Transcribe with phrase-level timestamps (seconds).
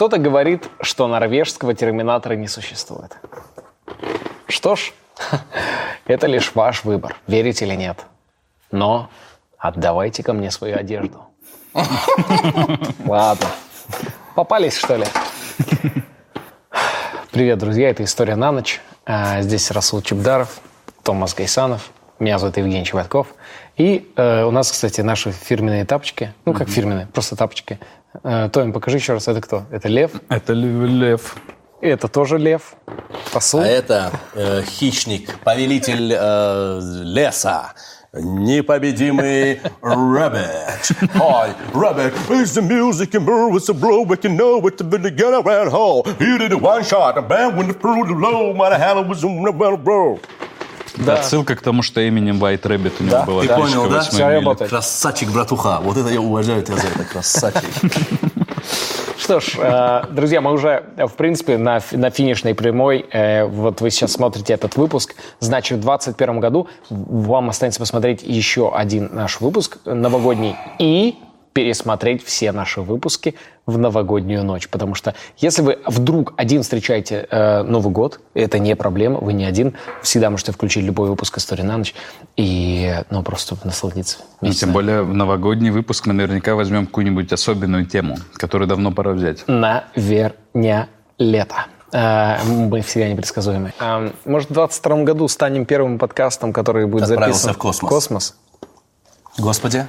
[0.00, 3.18] Кто-то говорит, что норвежского терминатора не существует.
[4.48, 4.94] Что ж,
[6.06, 8.06] это лишь ваш выбор, верить или нет.
[8.70, 9.10] Но
[9.58, 11.26] отдавайте ко мне свою одежду.
[13.04, 13.46] Ладно.
[14.34, 15.04] Попались, что ли?
[17.30, 18.80] Привет, друзья, это «История на ночь».
[19.12, 20.60] А, здесь Расул Чебдаров,
[21.02, 21.90] Томас Гайсанов,
[22.20, 23.34] меня зовут Евгений Чеботков.
[23.76, 26.32] И э, у нас, кстати, наши фирменные тапочки.
[26.44, 27.80] Ну, как фирменные, просто тапочки.
[28.22, 29.64] Э, Том, покажи еще раз, это кто?
[29.72, 30.12] Это лев?
[30.28, 31.34] Это лев.
[31.80, 32.74] И это тоже лев.
[33.32, 33.62] Посол.
[33.62, 37.72] А это э, хищник, повелитель э, леса.
[38.12, 40.90] Непобедимый Rabbit.
[41.14, 42.12] Hi, Rabbit.
[42.28, 45.32] It's the music and move, it's a blow, we can know what to be get
[45.32, 46.04] around hall.
[46.18, 49.22] You did it one shot, a band when the crew the low, my hell was
[49.22, 50.18] on the battle bro.
[50.96, 51.20] Да.
[51.20, 53.98] Отсылка к тому, что именем White Rabbit у него Да, была Ты понял, да?
[53.98, 54.34] «Восьмой Всё мили».
[54.34, 54.70] работает.
[54.70, 55.78] Красавчик, братуха.
[55.80, 57.62] Вот это я уважаю тебя за это, красавчик.
[59.30, 63.06] Что ж, э, друзья, мы уже, в принципе, на, на финишной прямой.
[63.12, 65.14] Э, Вот вы сейчас смотрите этот выпуск.
[65.38, 71.16] Значит, в 2021 году вам останется посмотреть еще один наш выпуск новогодний и
[71.52, 73.34] пересмотреть все наши выпуски
[73.66, 74.68] в новогоднюю ночь.
[74.68, 79.44] Потому что если вы вдруг один встречаете э, Новый год, это не проблема, вы не
[79.44, 79.74] один.
[80.02, 81.94] Всегда можете включить любой выпуск «Истории на ночь»
[82.36, 84.18] и ну, просто насладиться.
[84.40, 89.12] Ну, тем более в новогодний выпуск мы наверняка возьмем какую-нибудь особенную тему, которую давно пора
[89.12, 89.44] взять.
[89.46, 91.66] Наверня лето.
[91.92, 93.72] Э, Мы всегда непредсказуемы.
[93.80, 97.90] Э, Может, в 22 году станем первым подкастом, который будет Отправился записан в космос.
[97.90, 98.36] космос.
[99.38, 99.86] Господи.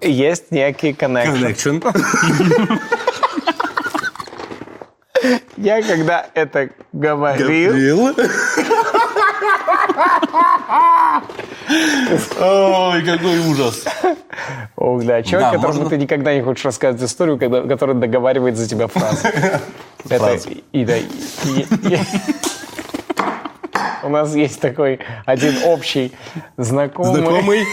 [0.00, 1.78] Есть некий коннекшн.
[5.56, 8.12] Я когда это говорил,
[12.40, 13.84] Ой, какой ужас.
[14.76, 18.56] Ох, да, человек, Да, которому можно- ты никогда не хочешь рассказывать историю, когда, который договаривает
[18.56, 19.28] за тебя фразы.
[20.08, 20.38] Это,
[20.72, 21.02] и, да, и-
[21.44, 21.66] и-
[24.02, 26.12] У нас есть такой один общий
[26.56, 27.14] знакомый.
[27.14, 27.64] Знакомый?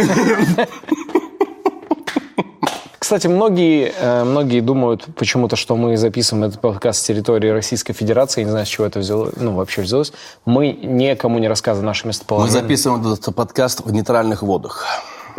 [3.00, 8.42] Кстати, многие, э, многие думают почему-то, что мы записываем этот подкаст с территории Российской Федерации.
[8.42, 10.14] Я не знаю, с чего это взяло, ну, вообще взялось.
[10.46, 12.62] Мы никому не рассказываем наше Мы местоположение.
[12.62, 14.86] записываем этот подкаст в нейтральных водах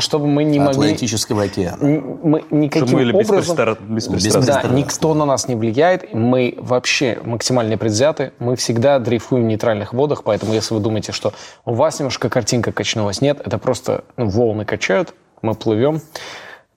[0.00, 0.70] Чтобы мы не могли...
[0.70, 1.78] Атлантического океана.
[1.80, 3.56] Мы никаким Чтобы мы были образом...
[3.56, 4.68] беспристра- беспристрастны.
[4.70, 6.12] Да, никто на нас не влияет.
[6.14, 8.32] Мы вообще максимально предвзяты.
[8.38, 10.22] Мы всегда дрейфуем в нейтральных водах.
[10.24, 11.32] Поэтому, если вы думаете, что
[11.64, 16.00] у вас немножко картинка качнулась, нет, это просто ну, волны качают, мы плывем.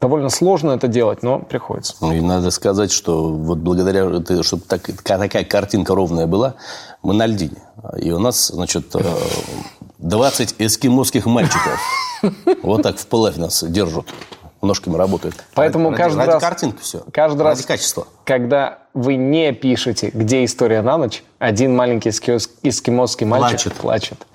[0.02, 1.96] Довольно сложно это делать, но приходится.
[2.02, 6.56] Ну, И надо сказать, что вот благодаря, это- чтобы так- такая картинка ровная была,
[7.04, 7.62] мы на льдине.
[8.02, 9.00] И у нас, значит, э,
[10.08, 11.80] 20 эскимосских мальчиков
[12.62, 14.06] вот так вплавь нас держат.
[14.62, 15.36] Ножками работают.
[15.56, 17.04] Поэтому ради, каждый ради раз- картинки все.
[17.12, 18.08] каждый ради раз- качества.
[18.26, 24.18] Когда вы не пишете, где история на ночь, один маленький эски- эскимосский мальчик Плачет.
[24.18, 24.28] плачет.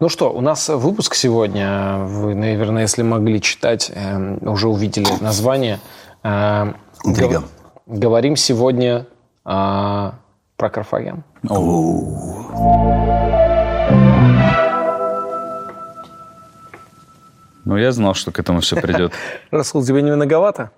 [0.00, 1.98] Ну что, у нас выпуск сегодня.
[1.98, 5.78] Вы, наверное, если могли читать, эм, уже увидели название.
[6.24, 7.40] Эм, Интрига.
[7.40, 7.48] гов-
[7.86, 9.06] Говорим сегодня
[9.44, 10.10] э,
[10.56, 11.22] про Карфаген.
[17.64, 19.12] Ну, я знал, что к этому все придет.
[19.50, 20.70] Расул, тебе не многовато?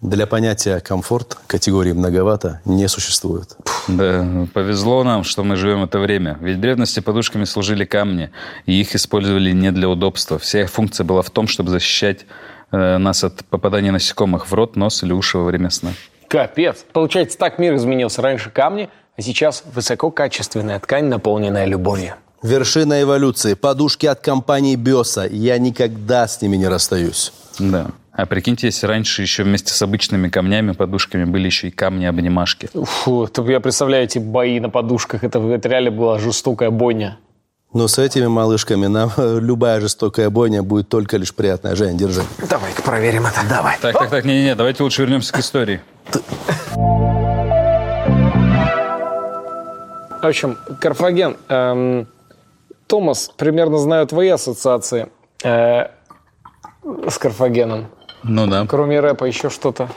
[0.00, 3.54] Для понятия комфорт категории многовато не существует.
[3.86, 6.38] Да, повезло нам, что мы живем это время.
[6.40, 8.30] Ведь в древности подушками служили камни,
[8.64, 10.38] и их использовали не для удобства.
[10.38, 12.24] Вся их функция была в том, чтобы защищать
[12.72, 15.90] э, нас от попадания насекомых в рот, нос или уши во время сна.
[16.28, 16.86] Капец.
[16.94, 18.22] Получается, так мир изменился.
[18.22, 22.14] Раньше камни, а сейчас высококачественная ткань, наполненная любовью.
[22.42, 23.54] Вершина эволюции.
[23.54, 25.26] Подушки от компании Беса.
[25.30, 27.32] Я никогда с ними не расстаюсь.
[27.58, 27.88] Да.
[28.12, 32.70] А прикиньте, если раньше еще вместе с обычными камнями, подушками были еще и камни-обнимашки.
[32.72, 35.22] Фу, то я представляю эти бои на подушках.
[35.22, 37.18] Это, это реально была жестокая бойня.
[37.72, 41.76] Но с этими малышками нам э, любая жестокая бойня будет только лишь приятная.
[41.76, 42.22] Жень, держи.
[42.48, 43.42] Давай-ка проверим это.
[43.48, 43.76] Давай.
[43.80, 45.80] Так, так, так, не-не-не, давайте лучше вернемся к истории.
[50.20, 51.36] В общем, Карфаген.
[51.48, 52.08] эм,
[52.90, 55.10] Томас, примерно знаю твои ассоциации
[55.44, 55.84] э,
[57.08, 57.86] с Карфагеном.
[58.24, 58.66] Ну да.
[58.68, 59.88] Кроме рэпа еще что-то.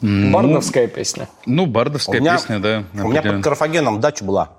[0.00, 1.28] Бардовская песня.
[1.44, 2.84] Ну, бардовская песня, да.
[2.94, 4.50] У меня под Карфагеном дача была.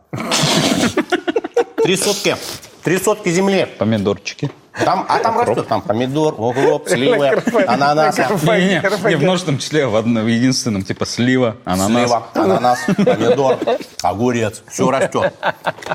[1.82, 2.36] Три сотки.
[2.84, 3.70] Три сотки земли.
[3.78, 4.52] Помидорчики.
[4.74, 7.32] Там, а там растет, там помидор, укроп, слива,
[7.68, 8.18] ананас.
[8.18, 12.10] Не, не, не в множественном числе, в одном, в единственном, типа слива, ананас.
[12.10, 13.60] Слива, ананас, помидор,
[14.02, 14.64] огурец.
[14.68, 15.34] Все растет.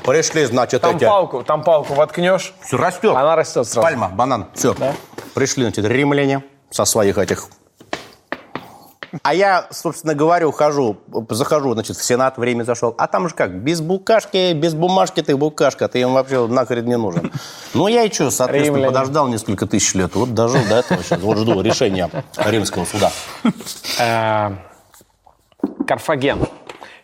[0.05, 1.03] Пришли, значит, Там эти...
[1.03, 2.53] палку, там палку воткнешь.
[2.65, 3.15] Все растет.
[3.15, 3.81] Она растет сразу.
[3.81, 4.75] Пальма, банан, все.
[5.33, 7.47] Пришли, значит, римляне со своих этих...
[9.23, 10.97] А я, собственно говоря, ухожу,
[11.29, 12.93] захожу, значит, в Сенат, время зашел.
[12.97, 16.97] А там же как, без букашки, без бумажки ты букашка, ты им вообще нахрен не
[16.97, 17.31] нужен.
[17.73, 18.93] Ну, я и что, соответственно, Римляне.
[18.93, 20.15] подождал несколько тысяч лет.
[20.15, 21.19] Вот дожил до этого сейчас.
[21.19, 23.11] Вот жду решения римского суда.
[23.99, 24.51] Э,
[25.87, 26.47] Карфаген.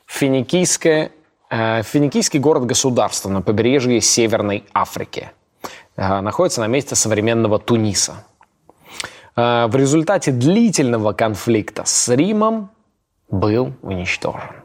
[0.05, 1.11] Финикийское,
[1.49, 5.31] э, финикийский город-государство на побережье Северной Африки.
[5.97, 8.23] Э, Находится на месте современного Туниса.
[9.35, 12.69] Э, В результате длительного конфликта с Римом
[13.29, 14.63] был уничтожен.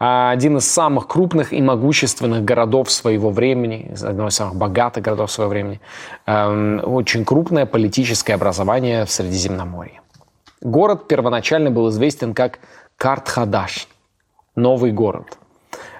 [0.00, 5.30] А Один из самых крупных и могущественных городов своего времени, одно из самых богатых городов
[5.30, 5.80] своего времени,
[6.26, 10.00] эм, очень крупное политическое образование в Средиземноморье.
[10.60, 12.60] Город первоначально был известен как
[12.96, 13.88] Картхадаш,
[14.54, 15.38] новый город.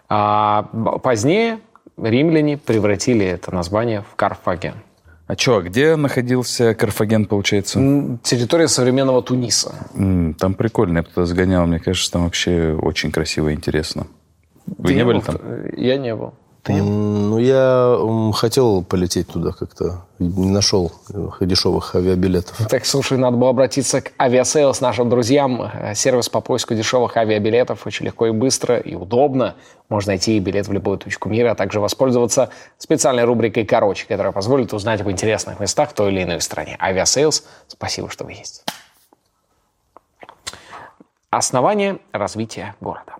[0.08, 0.62] А
[1.02, 1.58] позднее
[1.96, 4.74] римляне превратили это название в Карфаген.
[5.28, 8.18] А что, где находился Карфаген, получается?
[8.22, 9.74] Территория современного Туниса.
[10.38, 11.66] Там прикольно, я туда сгонял.
[11.66, 14.06] Мне кажется, там вообще очень красиво и интересно.
[14.66, 15.36] Вы Ты не были был там?
[15.36, 16.32] в- Я не был.
[16.74, 20.04] М, Ну, я хотел полететь туда как-то.
[20.18, 22.66] Не нашел э, дешевых авиабилетов.
[22.68, 25.62] Так, слушай, надо было обратиться к авиасейлс нашим друзьям.
[25.62, 29.54] Э, Сервис по поиску дешевых авиабилетов очень легко и быстро и удобно.
[29.88, 34.72] Можно найти билет в любую точку мира, а также воспользоваться специальной рубрикой «Короче», которая позволит
[34.72, 36.76] узнать об интересных местах в той или иной стране.
[36.80, 38.64] Авиасейлс, спасибо, что вы есть.
[41.30, 43.14] Основание развития города.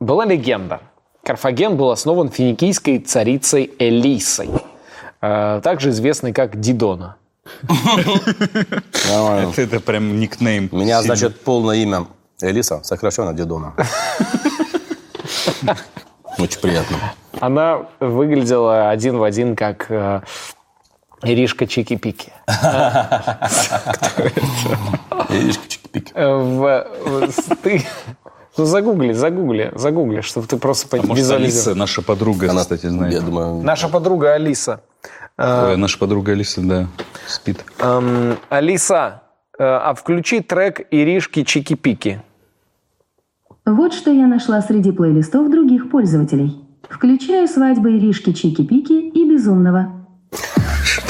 [0.00, 0.80] Была легенда.
[1.24, 4.50] Карфаген был основан финикийской царицей Элисой,
[5.20, 7.16] э, также известной как Дидона.
[9.08, 10.68] Это, это прям никнейм.
[10.72, 12.06] У меня, значит, полное имя
[12.40, 13.74] Элиса, сокращенно Дедона.
[16.38, 16.96] Очень приятно.
[17.40, 20.20] Она выглядела один в один, как э,
[21.22, 22.30] Иришка Чики-Пики.
[25.30, 26.12] Иришка Чики-Пики.
[26.14, 26.86] В-
[28.64, 33.14] загугли, загугли, загугли, чтобы ты просто А может, Алиса, наша подруга, Она, кстати, знает.
[33.14, 34.80] Я думаю, Наша подруга Алиса.
[35.36, 36.88] Ой, наша подруга Алиса, да,
[37.26, 37.64] спит.
[37.78, 39.22] Эм, Алиса,
[39.58, 42.20] э, а включи трек Иришки Чики-Пики.
[43.64, 46.56] Вот что я нашла среди плейлистов других пользователей.
[46.88, 49.97] Включаю свадьбы Иришки Чики-Пики и Безумного.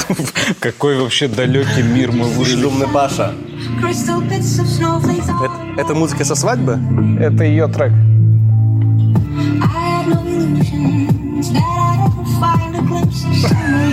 [0.59, 2.55] Какой вообще далекий мир мы вышли.
[2.55, 3.33] безумный Паша.
[3.81, 6.79] Это, это музыка со свадьбы?
[7.19, 7.91] Это ее трек.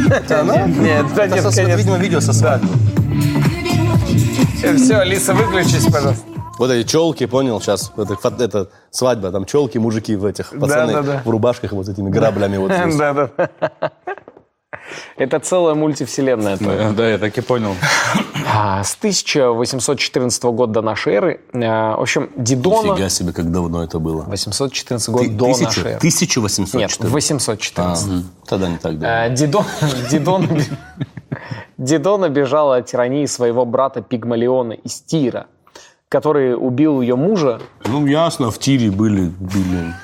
[0.11, 0.67] Это она?
[0.67, 1.77] Нет, да, Это, нет, со- конечно.
[1.77, 2.69] видимо, видео со свадьбы.
[4.63, 4.77] Did.
[4.77, 6.25] Все, Алиса, выключись, пожалуйста.
[6.59, 11.03] Вот эти челки, понял, сейчас, это, это свадьба, там челки, мужики в этих, пацаны да,
[11.03, 11.23] да.
[11.25, 12.97] в рубашках вот этими граблями вот здесь.
[12.97, 13.31] Да, да.
[15.17, 16.57] Это целая мультивселенная.
[16.59, 17.75] Да, да, я так и понял.
[18.53, 22.93] А, С 1814 года до нашей эры, э, в общем, Дидона...
[22.93, 24.23] Нифига себе, как давно это было.
[24.29, 25.97] 814 год Ты- до тысячу- нашей эры.
[25.99, 26.75] 1814?
[27.03, 28.07] Нет, 814.
[28.09, 29.09] А, Тогда не так давно.
[29.09, 29.65] Э, Дидон,
[30.11, 30.49] Дидон,
[31.79, 35.47] Дидона бежала от тирании своего брата Пигмалиона из Тира,
[36.09, 37.61] который убил ее мужа.
[37.85, 39.95] Ну, ясно, в тире были, были.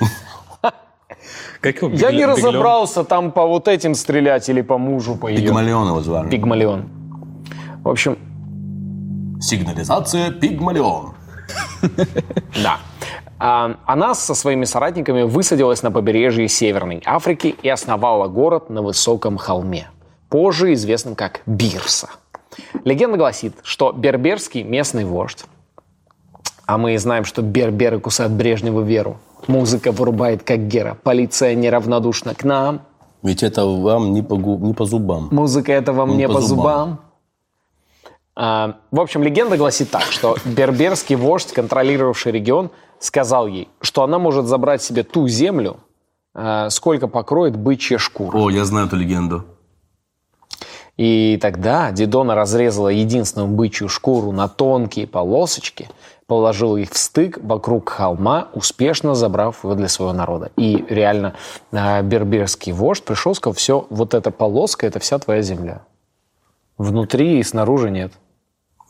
[1.62, 5.42] Как его, Я не разобрался, там по вот этим стрелять или по мужу, по ее.
[5.42, 6.28] Пигмалион его звали.
[6.28, 6.88] Пигмалион.
[7.84, 8.18] В общем,
[9.40, 11.14] Сигнализация Пигмалион.
[12.62, 12.78] Да.
[13.38, 19.36] А, Она со своими соратниками высадилась на побережье Северной Африки и основала город на высоком
[19.36, 19.88] холме,
[20.28, 22.08] позже известным как Бирса.
[22.84, 25.44] Легенда гласит, что берберский местный вождь,
[26.66, 29.18] а мы знаем, что берберы кусают Брежневу веру,
[29.48, 32.82] музыка вырубает как гера, полиция неравнодушна к нам,
[33.22, 35.28] Ведь это вам не по, гу- не по зубам.
[35.30, 36.64] Музыка это вам Ну, не по по зубам.
[36.90, 37.00] зубам.
[38.34, 44.18] А, в общем, легенда гласит так, что берберский вождь, контролировавший регион, сказал ей, что она
[44.18, 45.76] может забрать себе ту землю,
[46.34, 48.38] а, сколько покроет бычья шкура.
[48.38, 49.44] О, я знаю эту легенду.
[51.02, 55.88] И тогда Дидона разрезала единственную бычью шкуру на тонкие полосочки,
[56.28, 60.52] положила их в стык вокруг холма, успешно забрав его для своего народа.
[60.56, 61.34] И реально
[61.72, 65.82] а, берберский вождь пришел, сказал, все, вот эта полоска, это вся твоя земля.
[66.78, 68.12] Внутри и снаружи нет.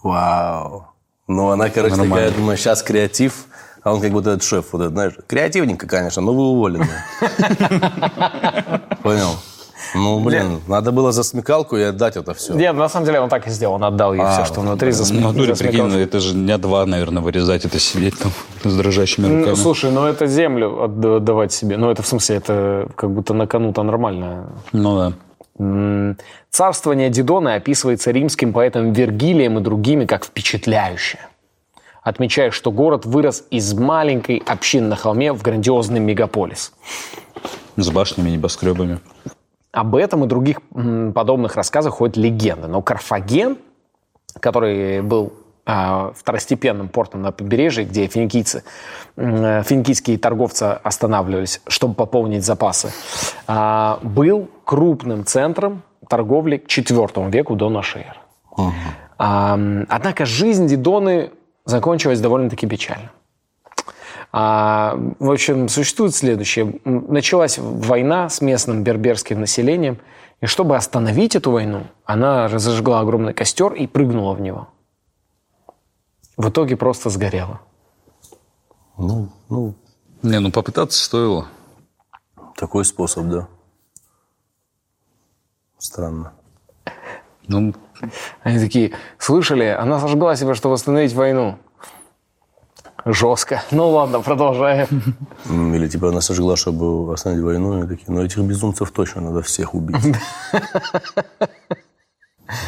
[0.03, 0.89] Вау.
[1.29, 2.27] Ну, она, короче, Нормально.
[2.27, 3.47] такая, думаю, сейчас креатив,
[3.83, 6.91] а он как будто этот шеф, вот этот, знаешь, креативненько, конечно, но вы уволены.
[9.03, 9.31] Понял?
[9.95, 12.55] Ну, блин, надо было за смекалку и отдать это все.
[12.55, 13.75] Нет, на самом деле он так и сделал.
[13.75, 15.93] Он отдал ей все, что внутри за В натуре, за прикинь, смекалку.
[15.97, 18.33] ну, это же дня два, наверное, вырезать, это сидеть там
[18.65, 19.55] с дрожащими Ну, руками.
[19.55, 21.77] Слушай, ну это землю отда- отдавать себе.
[21.77, 24.47] Ну это в смысле, это как будто на кону-то нормально.
[24.73, 25.13] Ну да.
[26.51, 31.21] Царствование Дидона описывается римским поэтом Вергилием и другими как впечатляющее.
[32.03, 36.73] Отмечая, что город вырос из маленькой общины на холме в грандиозный мегаполис.
[37.77, 38.99] С башнями, небоскребами.
[39.73, 40.61] Об этом и других
[41.15, 42.69] подобных рассказах ходят легенды.
[42.69, 43.57] Но Карфаген,
[44.39, 45.33] который был
[45.65, 48.65] а, второстепенным портом на побережье, где финикийцы,
[49.17, 52.93] финикийские торговцы останавливались, чтобы пополнить запасы,
[53.47, 58.19] а, был крупным центром торговли к IV веку до нашей эры.
[59.19, 61.31] М, однако жизнь Дидоны
[61.65, 63.11] закончилась довольно-таки печально.
[64.33, 66.81] А, в общем, существует следующее.
[66.85, 69.99] Началась война с местным берберским населением,
[70.41, 74.69] и чтобы остановить эту войну, она разожгла огромный костер и прыгнула в него.
[76.39, 77.61] В итоге просто сгорела.
[78.97, 79.75] Ну, ну,
[80.23, 81.47] Не, ну попытаться стоило.
[82.57, 83.49] такой способ, да.
[85.79, 86.33] Странно.
[87.49, 87.75] Ну,
[88.43, 91.59] Они такие, слышали, она сожгла себя, чтобы остановить войну.
[93.05, 93.63] Жестко.
[93.71, 94.89] Ну ладно, продолжаем.
[95.49, 99.75] Или типа она сожгла, чтобы остановить войну, и такие, ну этих безумцев точно надо всех
[99.75, 100.17] убить.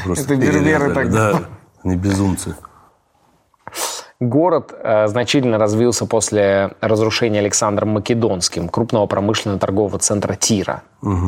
[0.06, 1.10] Это берберы так.
[1.10, 1.42] Да,
[1.82, 2.56] они безумцы.
[4.20, 10.82] Город э, значительно развился после разрушения Александром Македонским, крупного промышленно-торгового центра Тира,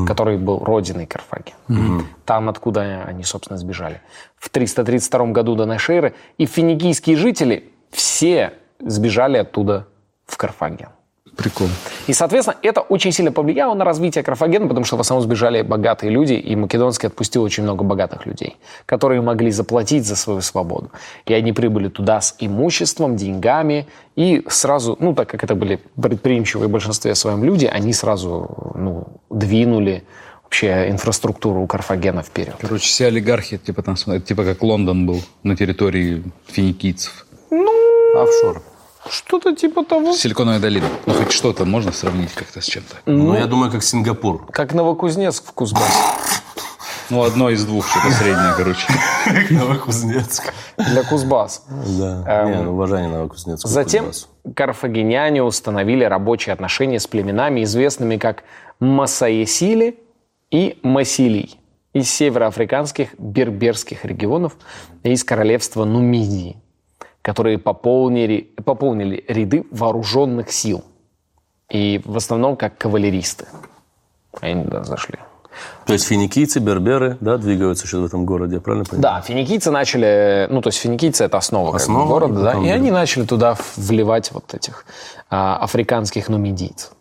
[0.07, 2.05] который был родиной Карфагена.
[2.25, 4.01] Там, откуда они, собственно, сбежали.
[4.39, 9.87] В 332 году до нашей эры и финикийские жители все сбежали оттуда
[10.27, 10.89] в Карфаген.
[11.37, 11.69] прикол.
[12.07, 16.11] И, соответственно, это очень сильно повлияло на развитие Карфагена, потому что в основном сбежали богатые
[16.11, 18.57] люди, и Македонский отпустил очень много богатых людей,
[18.87, 20.91] которые могли заплатить за свою свободу.
[21.27, 26.69] И они прибыли туда с имуществом, деньгами, и сразу, ну, так как это были предприимчивые
[26.69, 30.05] в большинстве своем люди, они сразу, ну, двинули
[30.45, 32.55] вообще инфраструктуру у Карфагена вперед.
[32.61, 37.26] Короче, все олигархи, типа там, типа как Лондон был на территории финикийцев.
[38.23, 38.63] Офшор.
[39.09, 40.13] Что-то типа того.
[40.13, 40.87] Силиконовая долина.
[41.07, 42.97] Ну, хоть что-то можно сравнить как-то с чем-то.
[43.07, 44.47] Ну, я думаю, как Сингапур.
[44.51, 45.99] Как Новокузнецк в Кузбассе.
[47.09, 48.85] Ну, одно из двух, что-то среднее, короче.
[49.51, 50.53] Новокузнецк.
[50.77, 51.63] Для Кузбасса.
[51.69, 52.45] Да.
[52.47, 53.69] Не, ну, уважение Новокузнецку.
[53.69, 54.29] Затем Кузбассу.
[54.57, 58.43] карфагеняне установили рабочие отношения с племенами, известными как
[58.81, 60.01] Масаесили
[60.51, 61.61] и Масилий
[61.93, 64.57] из североафриканских берберских регионов
[65.03, 66.57] и из королевства Нумидии,
[67.27, 70.85] которые пополнили, пополнили ряды вооруженных сил.
[71.69, 73.47] И в основном как кавалеристы.
[74.41, 75.17] Они туда зашли.
[75.87, 79.03] То есть финикийцы, берберы, да, двигаются сейчас в этом городе, я правильно понимаю?
[79.03, 82.63] Да, финикийцы начали, ну, то есть финикийцы это основа, как бы Основа, города, и да,
[82.63, 84.85] и они начали туда вливать вот этих
[85.29, 86.93] а, африканских нумидийцев.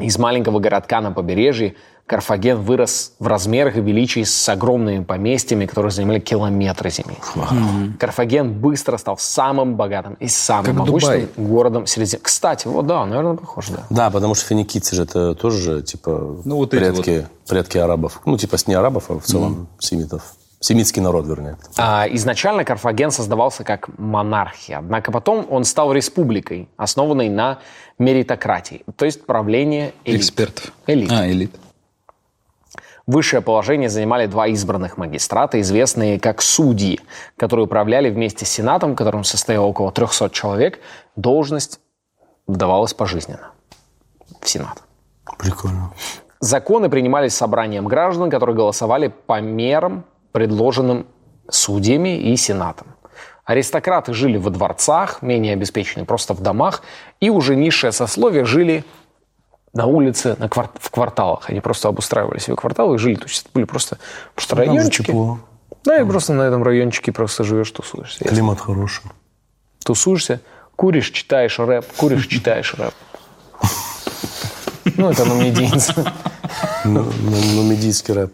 [0.00, 5.90] Из маленького городка на побережье Карфаген вырос в размерах и величии с огромными поместьями, которые
[5.90, 7.16] занимали километры земли.
[7.98, 12.22] Карфаген быстро стал самым богатым и самым Как могущественным городом Средиземья.
[12.22, 13.84] Кстати, вот да, наверное, похож, да.
[13.88, 18.20] Да, потому что финикийцы же это тоже же, типа Ну, вот предки, предки арабов.
[18.26, 20.34] Ну, типа с не арабов, а в целом семитов.
[20.64, 21.58] Семитский народ, вернее.
[21.76, 27.58] А, изначально Карфаген создавался как монархия, однако потом он стал республикой, основанной на
[27.98, 30.22] меритократии, то есть правление элит.
[30.22, 30.72] Экспертов.
[30.86, 31.12] Элит.
[31.12, 31.54] А, элит.
[33.06, 36.98] Высшее положение занимали два избранных магистрата, известные как судьи,
[37.36, 40.78] которые управляли вместе с Сенатом, в котором состояло около 300 человек.
[41.14, 41.78] Должность
[42.46, 43.50] давалась пожизненно
[44.40, 44.82] в Сенат.
[45.38, 45.92] Прикольно.
[46.40, 50.06] Законы принимались собранием граждан, которые голосовали по мерам,
[50.38, 51.06] предложенным
[51.48, 52.88] судьями и сенатом.
[53.44, 56.82] Аристократы жили во дворцах, менее обеспеченные просто в домах,
[57.20, 58.84] и уже низшее сословие жили
[59.72, 61.48] на улице, на квар- в кварталах.
[61.48, 63.14] Они просто обустраивали себе кварталы и жили.
[63.14, 63.98] То есть это были просто,
[64.34, 65.06] просто Там райончики.
[65.06, 65.38] тепло.
[65.84, 68.24] Да, и просто на этом райончике просто живешь, тусуешься.
[68.24, 69.04] Климат хороший.
[69.84, 70.40] Тусуешься,
[70.74, 72.94] куришь, читаешь рэп, куришь, читаешь рэп.
[74.96, 75.94] Ну, это на медийцы.
[76.84, 78.32] Ну, ну, ну, медийский рэп.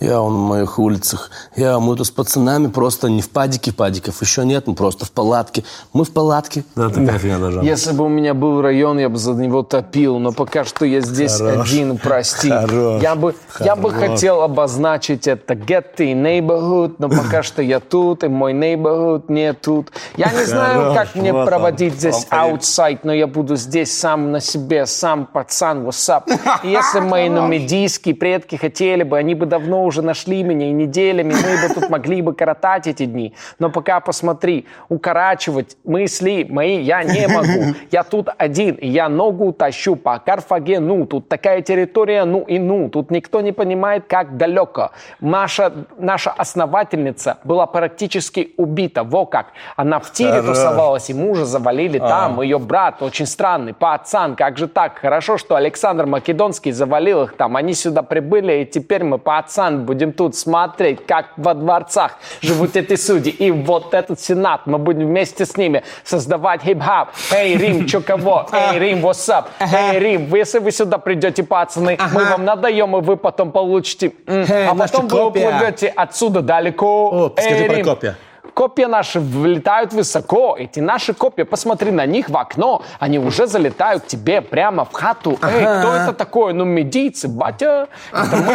[0.00, 1.30] Я он на моих улицах.
[1.56, 4.20] Я, мы тут с пацанами просто не в падике падиков.
[4.20, 5.64] Еще нет, мы просто в палатке.
[5.92, 6.64] Мы в палатке.
[6.74, 7.62] Да, такая фигня.
[7.62, 11.00] Если бы у меня был район, я бы за него топил, но пока что я
[11.00, 11.70] здесь Хорош.
[11.70, 12.50] один, прости.
[12.50, 13.02] Хорош.
[13.02, 14.10] Я бы, я бы Хорош.
[14.10, 19.92] хотел обозначить это getty neighborhood, но пока что я тут, и мой neighborhood не тут.
[20.16, 24.40] Я не знаю, Хорош, как мне проводить здесь outside, но я буду здесь сам на
[24.40, 26.24] себе, сам пацан, what's up.
[26.64, 31.34] И если мои нумидийские предки хотели бы, они бы давно уже нашли меня, и неделями
[31.34, 33.34] мы бы тут могли бы коротать эти дни.
[33.58, 37.74] Но пока посмотри, укорачивать мысли мои я не могу.
[37.90, 41.06] Я тут один, и я ногу тащу по Карфагену.
[41.06, 42.88] Тут такая территория, ну и ну.
[42.88, 44.90] Тут никто не понимает, как далеко.
[45.20, 49.04] Наша, наша основательница была практически убита.
[49.04, 49.46] Во как.
[49.76, 52.40] Она в тире тусовалась, и мужа завалили там.
[52.40, 54.36] Ее брат очень странный, пацан.
[54.36, 54.98] Как же так?
[54.98, 57.56] Хорошо, что Александр Македонский завалил их там.
[57.56, 62.96] Они сюда прибыли, и теперь мы, пацан, будем тут смотреть, как во дворцах живут эти
[62.96, 63.32] судьи.
[63.32, 67.10] И вот этот сенат, мы будем вместе с ними создавать хип-хап.
[67.32, 68.46] Эй, Рим, чё кого?
[68.52, 69.46] Эй, Рим, what's up?
[69.60, 74.12] Эй, Рим, если вы сюда придете, пацаны, мы вам надаем, и вы потом получите.
[74.26, 77.10] А потом вы уплывете отсюда далеко.
[77.10, 78.16] О, скажи про копия.
[78.54, 80.56] Копья наши влетают высоко.
[80.56, 82.82] Эти наши копья, посмотри на них в окно.
[83.00, 85.38] Они уже залетают к тебе прямо в хату.
[85.42, 86.54] Эй, кто это такой?
[86.54, 87.88] Ну, медийцы, батя.
[88.12, 88.54] Это мы.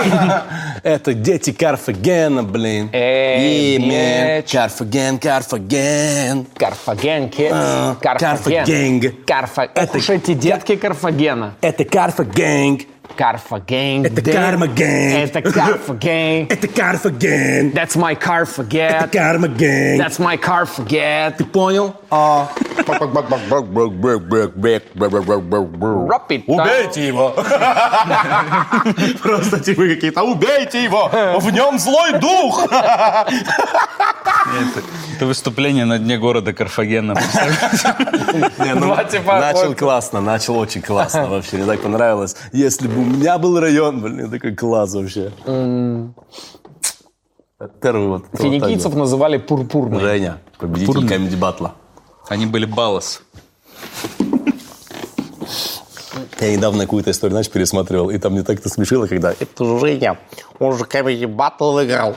[0.89, 2.89] Это дети Карфагена, блин.
[2.93, 4.51] Эй, bitch.
[4.53, 6.45] Карфаген, Карфаген.
[6.57, 7.49] Карфаген, kids.
[7.51, 9.15] А, Карфаген.
[9.25, 9.71] Карфаген.
[9.75, 11.55] Это- эти детки Карфагена.
[11.61, 12.79] Это Карфаген.
[13.15, 14.05] Карфаген.
[14.05, 15.11] Это дэ- Кармаген.
[15.23, 16.47] Это Карфаген.
[16.49, 17.71] Это Карфаген.
[17.71, 19.09] That's my Это Карфаген.
[19.09, 19.99] Кармаген.
[20.01, 21.33] That's my Карфаген.
[21.33, 21.95] Ты понял?
[22.09, 22.49] А.
[22.55, 22.68] Drop it down.
[26.48, 27.33] Убейте его!
[29.21, 31.09] Просто типа какие-то, убейте его!
[31.39, 32.67] В нем злой дух!
[35.15, 37.13] Это выступление на дне города Карфагена.
[38.59, 41.57] Не, ну, типа начал классно, начал очень классно вообще.
[41.57, 42.36] Мне так понравилось.
[42.53, 45.31] Если бы у меня был район, блин, такой класс вообще.
[47.81, 48.24] Первый вот.
[48.31, 49.48] вот Финикийцев называли так.
[49.48, 50.00] пурпурной.
[50.00, 51.09] Женя, победитель Пурный.
[51.09, 51.75] комедий батла.
[52.27, 53.21] Они были балас.
[56.39, 60.17] Я недавно какую-то историю, знаешь, пересматривал, и там мне так-то смешило, когда это же Женя,
[60.59, 62.15] он же комедий батл выиграл.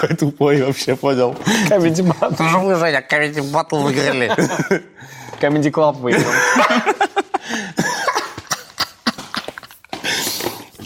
[0.00, 1.34] Какой тупой вообще, понял?
[1.68, 2.32] Comedy Battle.
[2.34, 4.30] Это же вы, Женя, комедий батл выиграли.
[5.40, 6.30] Comedy Club выиграл.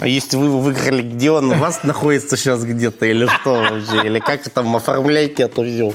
[0.01, 4.07] А если вы его выиграли, где он у вас находится сейчас где-то, или что вообще?
[4.07, 5.95] Или как там оформляете это все?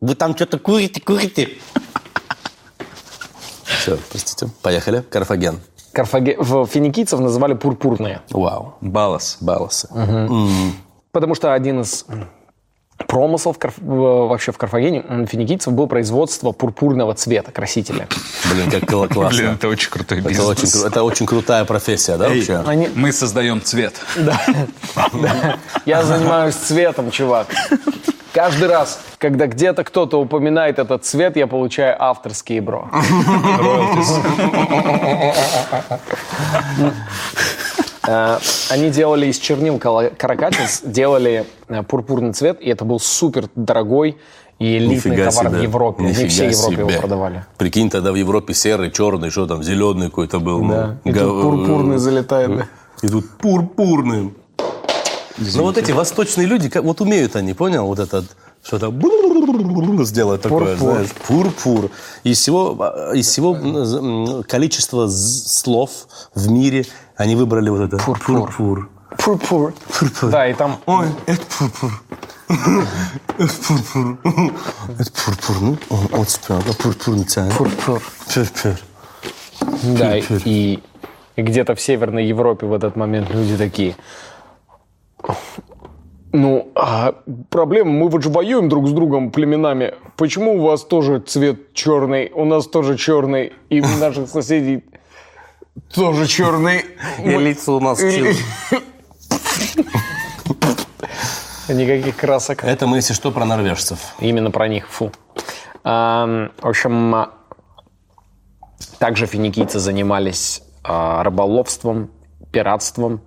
[0.00, 1.50] Вы там что-то курите, курите?
[3.64, 4.48] Все, простите.
[4.62, 5.02] Поехали.
[5.02, 5.60] Карфаген.
[5.92, 6.36] Карфаге...
[6.38, 8.20] в- Финикийцев называли пурпурные.
[8.30, 8.74] Вау.
[8.80, 9.38] Балас.
[9.40, 9.88] Баласы.
[11.12, 12.04] Потому что один из
[13.08, 18.06] Карф- в- вообще в Карфагене финикийцев был производство пурпурного цвета красителя.
[18.50, 19.42] Блин, как кла- Блин, классно.
[19.58, 20.84] это очень крутой Это очень, бизнес.
[20.84, 22.62] это очень крутая профессия, да, вообще?
[22.66, 22.88] Они...
[22.94, 23.94] Мы создаем цвет.
[24.16, 24.40] Да.
[25.86, 27.48] Я занимаюсь цветом, чувак.
[28.32, 32.90] Каждый раз, когда где-то кто-то упоминает этот цвет, я получаю авторские бро.
[38.06, 38.38] Э,
[38.70, 44.18] Они делали из чернил каракатиц, делали э, пурпурный цвет, и это был супер дорогой
[44.58, 45.58] и элитный Нифига товар себе.
[45.58, 46.02] в Европе.
[46.04, 47.00] Не Нифига все Европе его себе.
[47.00, 47.44] продавали.
[47.58, 50.62] Прикинь, тогда в Европе серый, черный, что там, зеленый какой-то был.
[50.62, 50.96] ну, Да.
[51.04, 52.56] И га- тут пурпурный залетает.
[52.56, 52.66] да.
[53.02, 54.34] И тут пурпурным.
[55.36, 57.86] Ну вот эти восточные люди, вот умеют они, понял?
[57.86, 58.24] Вот этот
[58.64, 58.90] что-то
[60.04, 60.92] сделать такое, Пурпур.
[60.92, 61.90] знаешь, пурпур.
[62.24, 65.90] Из всего, из всего количества слов
[66.34, 68.50] в мире они выбрали вот это Пурпур.
[69.16, 69.74] пурпур.
[69.98, 70.30] Пурпур.
[70.30, 71.90] Да, и там Ой, это пурпур.
[73.38, 74.18] Это пурпур.
[74.98, 75.56] Это пурпур.
[75.60, 77.52] Ну, он, он спел, да, пурпурный цвет.
[77.56, 78.02] пурпур.
[78.32, 78.78] Пурпур.
[79.82, 80.78] Да, и,
[81.36, 83.96] и где-то в Северной Европе в этот момент люди такие.
[86.34, 87.14] Ну, а
[87.48, 89.94] проблема, мы вот же воюем друг с другом племенами.
[90.16, 94.82] Почему у вас тоже цвет черный, у нас тоже черный, и у наших соседей
[95.94, 96.86] тоже черный?
[97.22, 98.02] И лица у нас.
[101.68, 102.64] Никаких красок.
[102.64, 104.00] Это мы, если что, про норвежцев.
[104.18, 105.12] Именно про них, фу.
[105.84, 107.30] В общем, а,
[108.98, 112.10] также финикийцы занимались а, рыболовством,
[112.50, 113.20] пиратством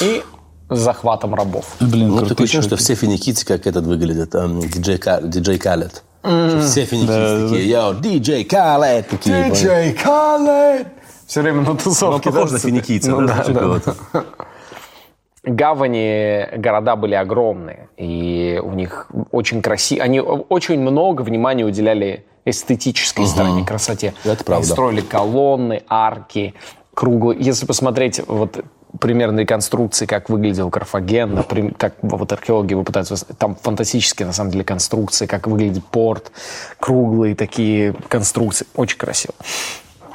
[0.00, 0.22] и
[0.70, 1.66] захватом рабов.
[1.80, 5.58] Блин, Ну, крутой такое ощущение, что все финикийцы как этот выглядит, эм, диджей, Ка- диджей
[5.58, 6.02] Калет.
[6.22, 9.44] Все финикийцы такие, йоу, диджей Калет, такие.
[9.44, 9.54] понял?
[9.54, 10.86] Khaled,
[11.26, 12.30] Все время на Ну, тусовке.
[12.30, 13.80] похож да, на финикийца, Ну да, да,
[14.12, 14.24] да.
[15.42, 23.26] Гавани города были огромные, и у них очень красиво, они очень много внимания уделяли эстетической
[23.26, 24.12] стороне, красоте.
[24.24, 24.56] Это правда.
[24.56, 26.54] Они строили колонны, арки,
[26.92, 27.40] круглые.
[27.40, 28.62] Если посмотреть вот
[28.98, 33.16] примерно реконструкции, как выглядел Карфаген, например, как вот археологи его пытаются...
[33.36, 36.32] Там фантастические, на самом деле, конструкции, как выглядит порт,
[36.78, 38.66] круглые такие конструкции.
[38.74, 39.34] Очень красиво.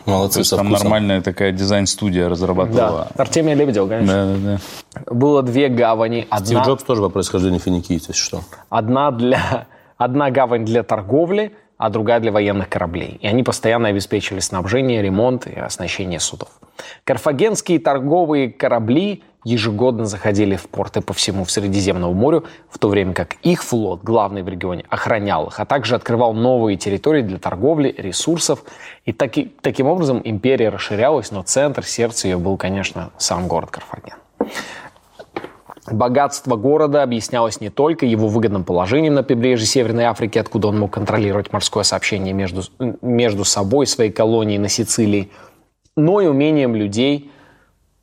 [0.06, 3.08] То Молодцы, есть со там нормальная такая дизайн-студия разрабатывала.
[3.16, 4.14] Да, Артемия Лебедева, конечно.
[4.14, 4.60] Да, да,
[5.04, 5.12] да.
[5.12, 6.28] Было две гавани.
[6.28, 6.64] Стив Одна...
[6.64, 8.42] Джобс тоже по происхождению финикийца, если что.
[8.70, 9.66] Одна, для,
[9.98, 13.18] одна гавань для торговли, а другая для военных кораблей.
[13.22, 16.50] И они постоянно обеспечивали снабжение, ремонт и оснащение судов.
[17.04, 23.36] Карфагенские торговые корабли ежегодно заходили в порты по всему Средиземному морю, в то время как
[23.44, 28.64] их флот, главный в регионе, охранял их, а также открывал новые территории для торговли, ресурсов.
[29.06, 34.16] И таки- таким образом империя расширялась, но центр, сердце ее был, конечно, сам город Карфаген.
[35.88, 40.92] Богатство города объяснялось не только его выгодным положением на побережье Северной Африки, откуда он мог
[40.92, 42.64] контролировать морское сообщение между,
[43.02, 45.30] между собой своей колонией на Сицилии,
[45.96, 47.32] но и умением людей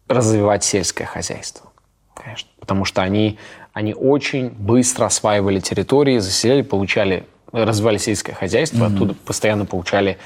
[0.07, 1.71] развивать сельское хозяйство.
[2.15, 2.51] Конечно.
[2.61, 3.39] Потому что они,
[3.73, 10.19] они очень быстро осваивали территории, заселяли, получали, развивали сельское хозяйство, оттуда постоянно получали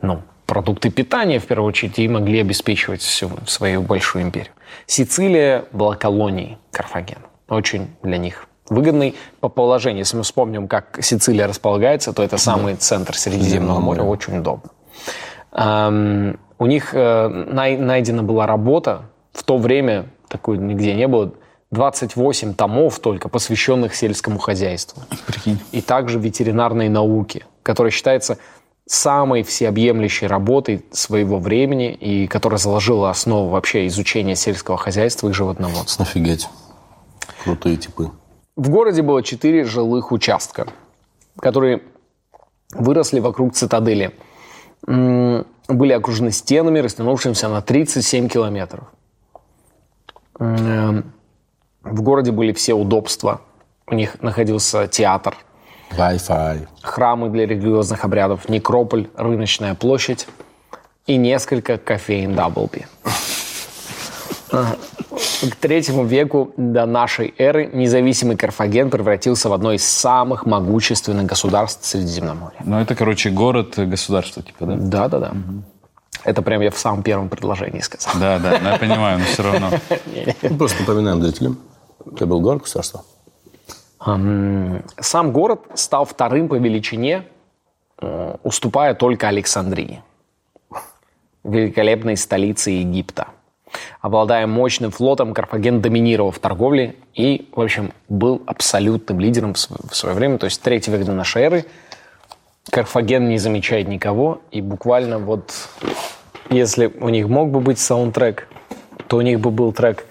[0.00, 4.52] ну, продукты питания, в первую очередь, и могли обеспечивать всю свою большую империю.
[4.86, 7.22] Сицилия была колонией Карфагена.
[7.48, 10.00] Очень для них выгодный по положению.
[10.00, 14.70] Если мы вспомним, как Сицилия располагается, то это самый центр Средиземного моря, очень удобно.
[15.52, 19.02] Эм, у них э, най- найдена была работа,
[19.32, 21.32] в то время такой нигде не было,
[21.70, 25.02] 28 томов только, посвященных сельскому хозяйству.
[25.26, 25.58] Прикинь.
[25.72, 28.38] И также ветеринарной науке, которая считается
[28.92, 36.04] самой всеобъемлющей работой своего времени и которая заложила основу вообще изучения сельского хозяйства и животноводства.
[36.04, 36.46] Офигеть.
[37.42, 38.10] Крутые типы.
[38.54, 40.66] В городе было четыре жилых участка,
[41.40, 41.80] которые
[42.74, 44.12] выросли вокруг цитадели.
[44.86, 48.84] Были окружены стенами, растянувшимися на 37 километров.
[50.38, 51.12] М,
[51.82, 53.40] В городе были все удобства.
[53.86, 55.34] У них находился театр,
[55.96, 56.66] Wi-Fi.
[56.82, 60.26] храмы для религиозных обрядов, некрополь, рыночная площадь
[61.06, 62.86] и несколько кофеин Даблби.
[64.50, 71.84] К третьему веку до нашей эры независимый Карфаген превратился в одно из самых могущественных государств
[71.86, 72.60] Средиземноморья.
[72.64, 74.76] Ну, это, короче, город, э, государство, типа, да?
[74.76, 75.32] Да-да-да.
[76.24, 78.14] Это прям я в самом первом предложении сказал.
[78.20, 79.70] Да, да, ну, я понимаю, но все равно.
[80.42, 81.58] Ну, Просто напоминаем зрителям.
[82.14, 83.02] Это был город государства.
[83.02, 83.11] Ам,
[84.04, 87.24] Сам город стал вторым по величине,
[88.00, 90.02] э, уступая только Александрии,
[91.44, 93.28] великолепной столице Египта.
[94.00, 99.90] Обладая мощным флотом, Карфаген доминировал в торговле и, в общем, был абсолютным лидером в св-
[99.90, 100.38] в свое время.
[100.38, 101.64] То есть третий век до нашей эры
[102.70, 105.52] Карфаген не замечает никого, и буквально вот,
[106.50, 108.48] если у них мог бы быть саундтрек,
[109.06, 110.06] то у них бы был трек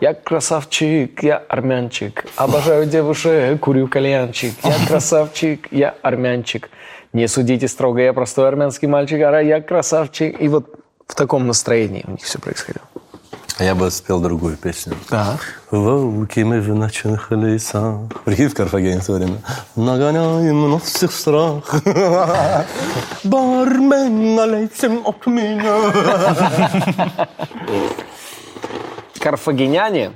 [0.00, 6.70] «Я красавчик, я армянчик, обожаю девушек, курю кальянчик, я красавчик, я армянчик,
[7.12, 10.40] не судите строго, я простой армянский мальчик, а я красавчик».
[10.40, 12.84] И вот в таком настроении у них все происходило.
[13.58, 14.94] А я бы спел другую песню.
[15.10, 15.38] Да.
[15.70, 18.00] Волки мы в ночных лесах.
[18.24, 19.38] Прикинь, в Карфагене в то время.
[19.76, 21.64] Нагоняем нас всех страх.
[23.24, 25.74] Бармен, налейте от меня.
[29.26, 30.12] карфагеняне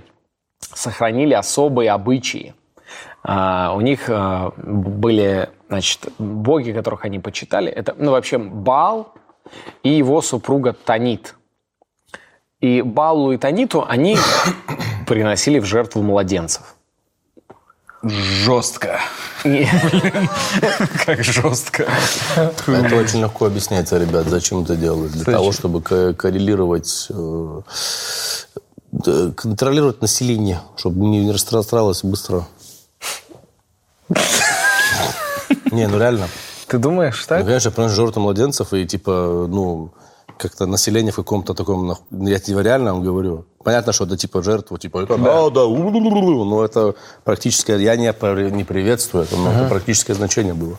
[0.60, 2.54] сохранили особые обычаи.
[3.24, 7.72] А, у них а, были, значит, боги, которых они почитали.
[7.72, 9.12] Это, ну, вообще, Баал
[9.82, 11.34] и его супруга Танит.
[12.60, 14.16] И Баалу и Таниту они
[15.08, 16.76] приносили в жертву младенцев.
[18.04, 19.00] Жестко.
[21.04, 21.88] Как жестко.
[22.36, 25.12] Это очень легко объясняется, ребят, зачем это делают.
[25.12, 27.60] Для того, чтобы ко- коррелировать, э,
[29.37, 32.46] контролировать население, чтобы не распространялось быстро.
[35.72, 36.26] Не, ну реально.
[36.66, 37.44] Ты думаешь, Ну, так?
[37.46, 39.90] конечно, приносят жертву младенцев, и типа, ну,
[40.38, 43.44] как-то население в каком-то таком, нах- я тебе реально вам говорю.
[43.64, 48.07] Понятно, что это типа жертва, типа, это, да, да, у-лу-лу-лу-лу, но это практическое, я не,
[48.50, 50.79] не приветствую это, но это практическое значение было.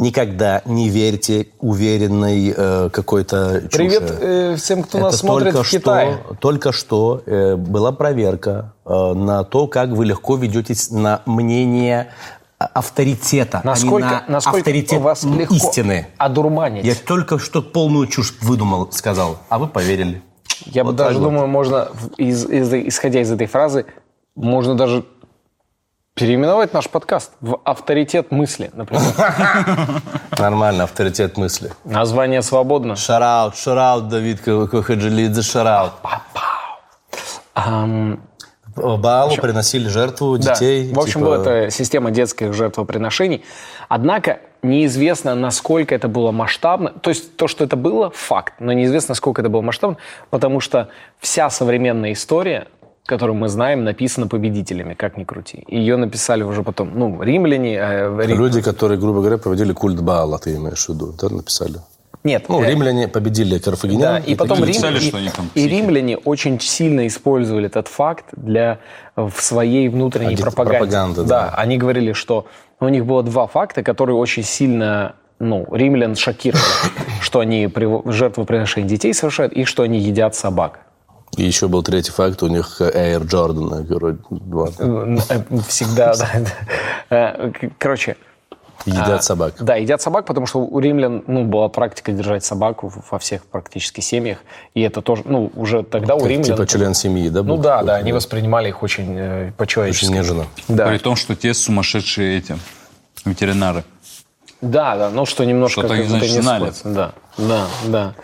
[0.00, 3.76] Никогда не верьте уверенной э, какой-то чуши.
[3.76, 6.18] Привет э, всем, кто нас Это смотрит только в Китае.
[6.24, 12.08] Что, только что э, была проверка э, на то, как вы легко ведетесь на мнение
[12.56, 16.06] авторитета, Насколько, а не на насколько авторитет вас легко истины.
[16.16, 16.82] одурманить?
[16.86, 20.22] Я только что полную чушь выдумал, сказал, а вы поверили.
[20.64, 21.24] Я бы Вот так даже вот.
[21.26, 23.84] думаю, можно, из- из- исходя из этой фразы,
[24.34, 25.04] можно даже
[26.20, 29.02] переименовать наш подкаст в «Авторитет мысли», например.
[30.38, 31.72] Нормально, авторитет мысли.
[31.84, 32.94] Название свободно.
[32.94, 35.92] Шараут, шараут, Давид Кохаджилидзе, шараут.
[38.76, 40.52] Баалу приносили жертву да.
[40.52, 40.92] детей.
[40.92, 43.42] В общем, типа, была это система детских жертвоприношений.
[43.88, 46.90] Однако неизвестно, насколько это было масштабно.
[46.90, 48.54] То есть то, что это было, факт.
[48.58, 49.96] Но неизвестно, насколько это было масштабно,
[50.28, 52.68] потому что вся современная история,
[53.06, 55.64] которую мы знаем, написана победителями, как ни крути.
[55.68, 57.74] Ее написали уже потом, ну, римляне.
[57.76, 61.78] э, рим- Люди, которые, грубо говоря, проводили культ Баала, ты имеешь в виду, да, написали?
[62.22, 64.00] Нет, Ну, э, римляне победили карфагенян.
[64.00, 67.66] Да, и потом такие- рим- Написали, и- что они там и римляне очень сильно использовали
[67.66, 68.78] этот факт для
[69.16, 70.78] в своей внутренней Аги- пропаганде.
[70.78, 71.54] пропаганды, да.
[71.56, 72.46] они говорили, что
[72.78, 76.62] у них было два факта, которые очень сильно ну, римлян шокировали,
[77.22, 80.80] что они при- жертвоприношение детей совершают и что они едят собак.
[81.36, 84.68] И еще был третий факт, у них э, Air Jordan, говорю, два.
[84.78, 85.16] Э,
[85.68, 86.28] Всегда, да.
[87.10, 88.16] Э, Короче,
[88.86, 89.54] Едят собак.
[89.60, 94.00] да, едят собак, потому что у римлян ну, была практика держать собаку во всех практически
[94.00, 94.38] семьях,
[94.74, 96.44] и это тоже, ну, уже тогда у римлян...
[96.44, 97.42] типа член семьи, да?
[97.42, 100.06] Ну да, да, они воспринимали их очень э, по-человечески.
[100.06, 100.46] Очень нежно.
[100.68, 100.86] Да.
[100.88, 102.56] При том, что те сумасшедшие эти
[103.24, 103.84] ветеринары.
[104.60, 106.70] Да, да, ну что немножко Что-то значит, не знали.
[106.70, 106.88] сходится.
[106.88, 108.14] Да, да, да.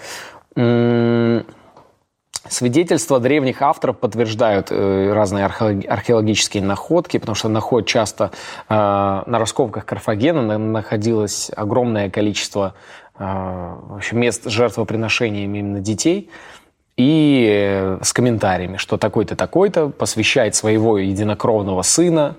[2.48, 8.30] Свидетельства древних авторов подтверждают э, разные археолог- археологические находки, потому что наход часто
[8.68, 12.74] э, на раскопках Карфагена на- находилось огромное количество
[13.18, 16.30] э, в общем, мест с жертвоприношениями именно детей
[16.96, 22.36] и э, с комментариями, что такой-то, такой-то посвящает своего единокровного сына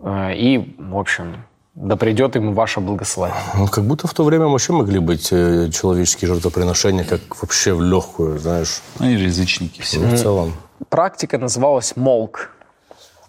[0.00, 1.44] э, и, в общем,
[1.76, 3.40] да придет ему ваше благословение.
[3.54, 7.82] Ну, как будто в то время вообще могли быть э, человеческие жертвоприношения, как вообще в
[7.82, 10.00] легкую, знаешь, Они же язычники все.
[10.00, 10.52] в целом.
[10.88, 12.50] Практика называлась молк.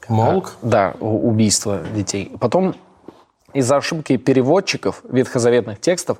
[0.08, 0.54] Молк?
[0.62, 2.32] Да, у- убийство детей.
[2.40, 2.76] Потом
[3.54, 6.18] из-за ошибки переводчиков ветхозаветных текстов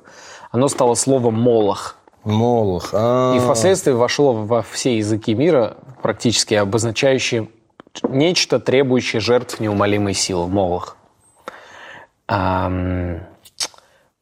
[0.50, 1.96] оно стало словом «молох».
[2.24, 2.90] Молох.
[2.92, 7.48] А, И впоследствии вошло во все языки мира, практически обозначающие
[8.02, 10.46] нечто, требующее жертв неумолимой силы.
[10.46, 10.96] Молох.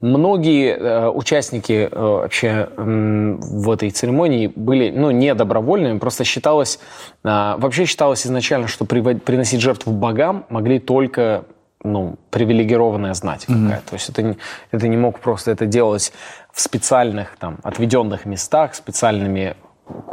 [0.01, 6.79] Многие э, участники э, вообще в этой церемонии были, ну, не добровольными, просто считалось,
[7.25, 11.47] а, вообще считалось изначально, что приносить жертву богам могли только,
[11.83, 13.88] ну, привилегированная знать какая-то.
[13.88, 14.37] То есть это не,
[14.71, 16.12] это не мог просто, это делалось
[16.53, 19.57] в специальных, там, отведенных местах, специальными,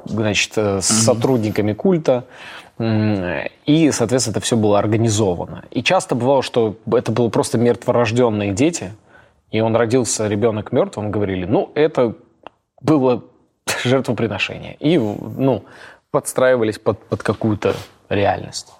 [0.05, 2.23] значит, с сотрудниками культа.
[3.65, 5.63] И, соответственно, это все было организовано.
[5.71, 8.93] И часто бывало, что это было просто мертворожденные дети,
[9.51, 12.15] и он родился ребенок мертвым, говорили, ну, это
[12.81, 13.23] было
[13.83, 14.75] жертвоприношение.
[14.79, 15.63] И, ну,
[16.11, 17.75] подстраивались под, под какую-то
[18.09, 18.73] реальность.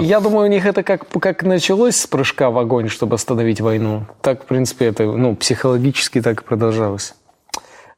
[0.00, 4.06] Я думаю, у них это как, как началось с прыжка в огонь, чтобы остановить войну.
[4.22, 7.14] Так, в принципе, это ну, психологически так и продолжалось.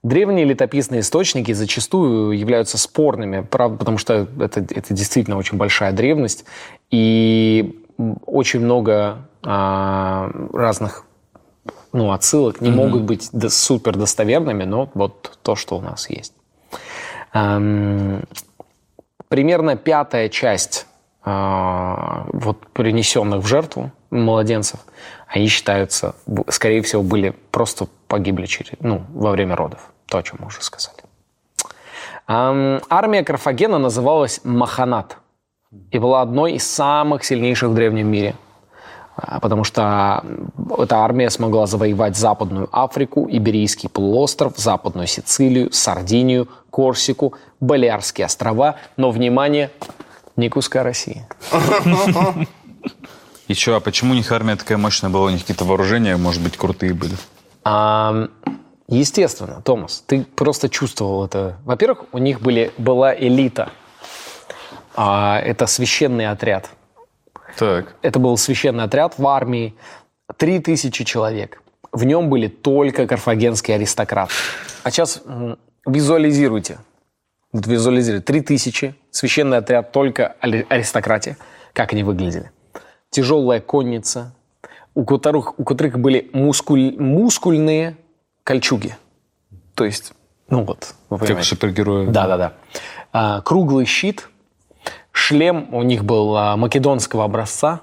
[0.05, 6.45] Древние летописные источники зачастую являются спорными, правда, потому что это, это действительно очень большая древность,
[6.90, 7.83] и
[8.27, 11.07] очень много а, разных
[11.95, 16.35] ну, отсылок не могут быть до- супер достоверными, но вот то, что у нас есть.
[17.33, 18.25] Ам,
[19.29, 20.87] примерно пятая часть
[21.23, 24.81] а, вот принесенных в жертву младенцев,
[25.29, 26.14] они считаются,
[26.51, 29.90] скорее всего, были просто погибли через, ну, во время родов.
[30.07, 30.99] То, о чем мы уже сказали.
[32.27, 35.19] Армия Карфагена называлась Маханат
[35.90, 38.35] и была одной из самых сильнейших в древнем мире.
[39.17, 40.25] А, Потому что
[40.79, 48.77] эта армия смогла завоевать Западную Африку, Иберийский полуостров, Западную Сицилию, Сардинию, Корсику, Балиарские острова.
[48.97, 49.71] Но, внимание,
[50.37, 51.27] не куска России.
[53.49, 55.27] И что, а почему у них армия такая мощная была?
[55.27, 57.14] У них какие-то вооружения, может быть, крутые были?
[58.87, 61.59] Естественно, Томас, ты просто чувствовал это.
[61.64, 63.73] Во-первых, у них были, была элита.
[64.94, 66.70] А, это священный отряд.
[67.57, 67.97] Так.
[68.03, 69.75] Это был священный отряд в армии.
[70.37, 71.62] Три тысячи человек.
[71.92, 74.33] В нем были только карфагенские аристократы.
[74.83, 75.23] А сейчас
[75.87, 76.79] визуализируйте.
[77.53, 78.25] Вот визуализируйте.
[78.25, 78.94] Три тысячи.
[79.11, 81.38] Священный отряд только аристократия.
[81.73, 82.51] Как они выглядели?
[83.11, 84.35] Тяжелая конница,
[84.94, 87.97] у которых, у которых были мускуль, мускульные
[88.44, 88.96] кольчуги.
[89.74, 90.12] То есть,
[90.48, 92.07] ну вот, вы Как супергерои.
[92.07, 92.52] Да, да, да.
[93.12, 94.28] А, круглый щит,
[95.11, 97.80] шлем у них был а, македонского образца,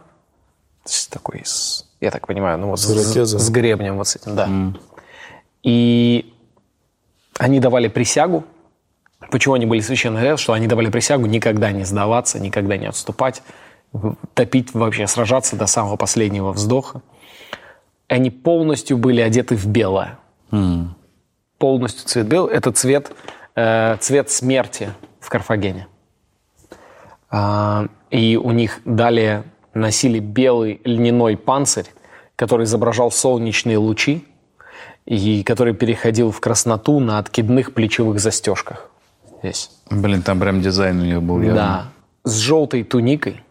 [0.84, 3.39] то есть такой с я так понимаю, ну вот с, ирокезом.
[3.39, 4.50] с гребнем вот с этим, да.
[5.62, 6.34] И
[7.38, 8.43] они давали присягу.
[9.30, 10.19] Почему они были священны?
[10.19, 13.43] Говорят, что они давали присягу никогда не сдаваться, никогда не отступать,
[14.34, 17.02] топить вообще, сражаться до самого последнего вздоха.
[18.08, 20.17] Они полностью были одеты в белое.
[21.58, 22.54] Полностью цвет белый.
[22.54, 23.12] Это цвет,
[23.56, 25.88] э, цвет смерти в Карфагене.
[27.30, 31.88] А, и у них далее носили белый льняной панцирь,
[32.36, 34.26] который изображал солнечные лучи
[35.06, 38.90] и который переходил в красноту на откидных плечевых застежках.
[39.40, 39.72] Здесь.
[39.90, 41.56] Блин, там прям дизайн у них был явно.
[41.56, 41.86] Да.
[42.24, 43.42] С желтой туникой.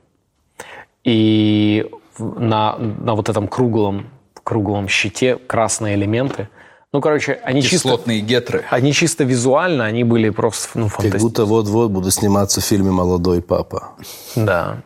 [1.02, 4.06] И на, на вот этом круглом,
[4.44, 6.48] круглом щите красные элементы.
[6.92, 8.64] Ну, короче, они чисто, Кислотные гетры.
[8.68, 11.20] они чисто визуально, они были просто ну, Как фантастические.
[11.28, 13.90] будто вот-вот буду сниматься в фильме «Молодой папа».
[14.34, 14.82] Да.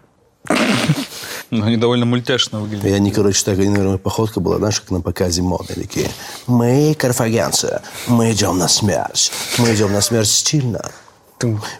[1.50, 2.92] Ну, они довольно мультяшно И выглядят.
[2.94, 5.72] они, короче, так, наверное, походка была, знаешь, как на показе моды.
[5.74, 6.10] Такие,
[6.46, 9.32] мы карфагенцы, мы идем на смерть.
[9.58, 10.90] Мы идем на смерть стильно.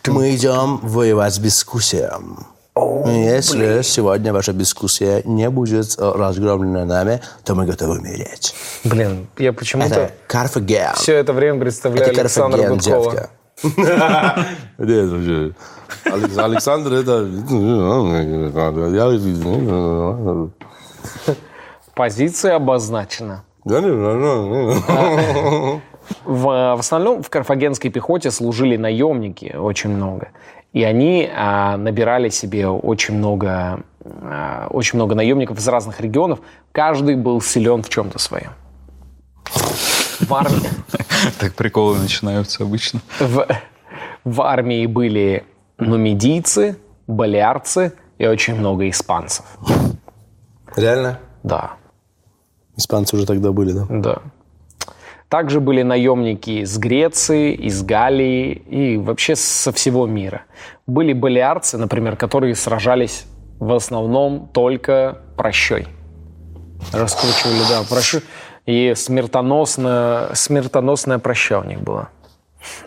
[0.07, 2.47] Мы идем воевать с бескусием.
[2.77, 8.53] Если сегодня ваша бескусие не будет э, разгромлена нами, то мы готовы умереть.
[8.83, 10.93] Блин, я почему-то Это Карфаген.
[10.97, 13.13] все это время представляю Это Александра Карфаген, Гудкова.
[13.13, 13.31] девка.
[16.45, 17.29] Александр это...
[18.91, 20.49] Я-
[21.95, 23.45] Позиция обозначена.
[23.65, 25.81] Да не, не, не.
[26.25, 30.29] В, в основном в карфагенской пехоте служили наемники очень много.
[30.75, 36.41] И они а, набирали себе очень много, а, очень много наемников из разных регионов.
[36.73, 38.51] Каждый был силен в чем-то своем.
[40.21, 40.69] В армии,
[41.39, 43.01] Так приколы начинаются обычно.
[43.21, 43.47] в,
[44.25, 45.45] в армии были
[45.79, 49.45] нумидийцы, балиарцы и очень много испанцев.
[50.77, 51.21] Реально?
[51.45, 51.75] Да.
[52.77, 53.87] Испанцы уже тогда были, да?
[53.89, 54.19] Да.
[55.35, 60.43] Также были наемники из Греции, из Галлии и вообще со всего мира.
[60.87, 63.25] Были балиарцы, например, которые сражались
[63.59, 65.89] в основном только прощой.
[66.93, 68.21] Раскручивали, да, прощу.
[68.65, 72.11] И смертоносно, смертоносная проща у них была.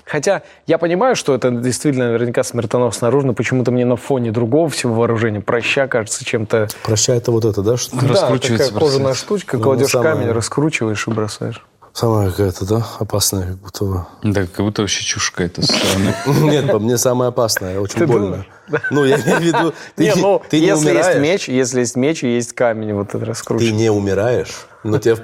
[0.06, 4.70] Хотя я понимаю, что это действительно наверняка смертоносно оружие, но почему-то мне на фоне другого
[4.70, 6.70] всего вооружения проща кажется чем-то...
[6.86, 7.76] Прощай, это вот это, да?
[7.76, 7.98] Что?
[7.98, 11.62] Да, такая кожаная штучка, Ну, кладешь самое- камень, раскручиваешь и бросаешь.
[11.98, 12.88] Самая какая-то, да?
[13.00, 14.06] Опасная, как будто бы.
[14.22, 16.14] Да, как будто вообще чушь какая-то со стороны.
[16.52, 18.46] Нет, по мне самое опасное, очень больно.
[18.92, 21.80] Ну, я имею в виду, ты, Не, ну, ты не если есть умираешь, меч, если
[21.80, 23.74] есть меч и есть камень, вот это ты раскручиваешь.
[23.74, 25.24] не умираешь, но тебе в,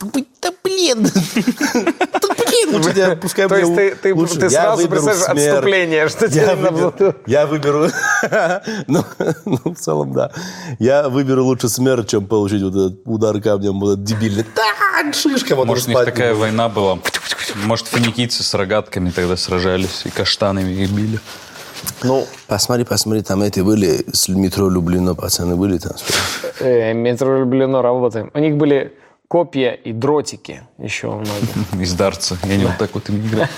[0.00, 1.08] блин, да блин,
[2.72, 4.38] лучше тебя, пускай То есть ты, ты, лучше.
[4.38, 5.48] ты Я сразу представляешь смерть.
[5.48, 7.88] отступление, что тебе Я выберу, я выберу,
[8.86, 9.04] ну,
[9.44, 10.30] ну, в целом, да.
[10.78, 14.44] Я выберу лучше смерть, чем получить вот этот удар камнем, вот этот дебильный.
[14.44, 16.98] Так, шишка, вот Может, у них спать такая война была.
[17.64, 21.20] Может, финикийцы с рогатками тогда сражались и каштанами их били.
[22.04, 25.92] Ну, посмотри, посмотри, там эти были, с метро Люблино, пацаны были там.
[26.60, 28.30] Э, метро Люблино работаем.
[28.34, 28.92] У них были
[29.32, 31.72] копья и дротики еще у многих.
[31.80, 32.36] Из дарца.
[32.44, 33.46] Я не вот так вот ими играл.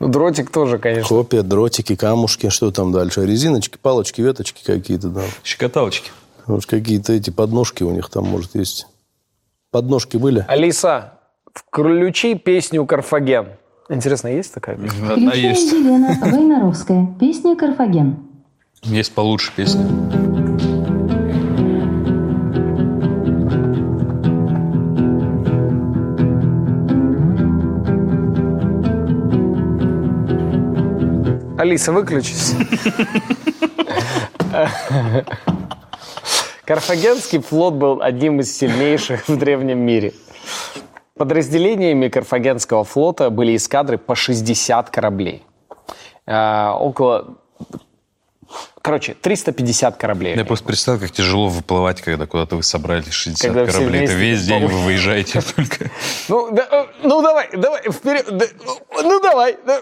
[0.00, 1.08] Ну, дротик тоже, конечно.
[1.08, 3.24] Копия, дротики, камушки, что там дальше?
[3.24, 5.22] Резиночки, палочки, веточки какие-то, да.
[5.44, 6.10] Щекоталочки.
[6.48, 8.88] Может, какие-то эти подножки у них там, может, есть.
[9.70, 10.44] Подножки были?
[10.48, 11.20] Алиса,
[11.54, 13.50] включи песню «Карфаген».
[13.88, 15.12] Интересно, есть такая песня?
[15.12, 15.72] Одна есть.
[15.72, 17.06] Елена Войнаровская.
[17.20, 18.16] Песня «Карфаген».
[18.82, 19.86] Есть получше песня.
[31.62, 32.56] Алиса, выключись.
[36.64, 40.12] Карфагенский флот был одним из сильнейших в древнем мире.
[41.16, 45.44] Подразделениями Карфагенского флота были эскадры по 60 кораблей.
[46.26, 47.36] А, около...
[48.82, 50.34] Короче, 350 кораблей.
[50.36, 54.02] Я просто представил, как тяжело выплывать, когда куда-то вы собрались 60 Когда кораблей.
[54.02, 55.88] Это вместе весь день вы выезжаете только.
[56.28, 58.26] Ну, да, э, ну давай, давай, вперед.
[58.36, 58.44] да,
[59.02, 59.56] ну давай.
[59.64, 59.80] да,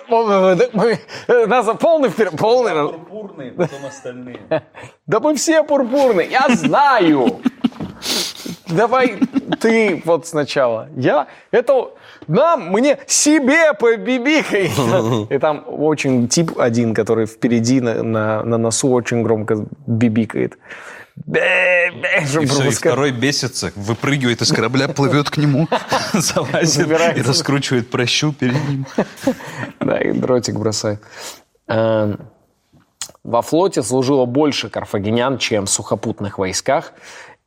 [0.54, 2.72] да, мы- э, Нас полный вперед, полный.
[2.90, 4.40] Пурпурные, потом остальные.
[5.06, 7.40] Да мы все пурпурные, я знаю.
[8.70, 9.18] Давай
[9.60, 10.88] ты вот сначала.
[10.96, 11.90] Я, это
[12.26, 14.70] нам, мне, себе побибикай.
[15.28, 20.58] И там очень тип один, который впереди на, на, на носу очень громко бибикает.
[21.26, 25.68] И все, и второй бесится, выпрыгивает из корабля, плывет к нему,
[26.14, 28.86] залазит и раскручивает прощу перед ним.
[29.80, 31.02] Да, и дротик бросает.
[31.68, 32.18] Эм,
[33.22, 36.94] Во флоте служило больше карфагенян, чем в сухопутных войсках.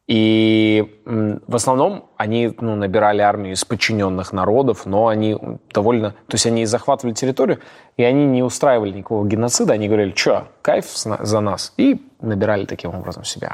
[0.06, 5.38] И в основном они ну, набирали армию из подчиненных народов, но они
[5.74, 6.12] довольно...
[6.28, 7.60] То есть они захватывали территорию,
[7.96, 9.74] и они не устраивали никакого геноцида.
[9.74, 11.74] Они говорили, что, кайф за нас.
[11.78, 13.50] И набирали таким образом себе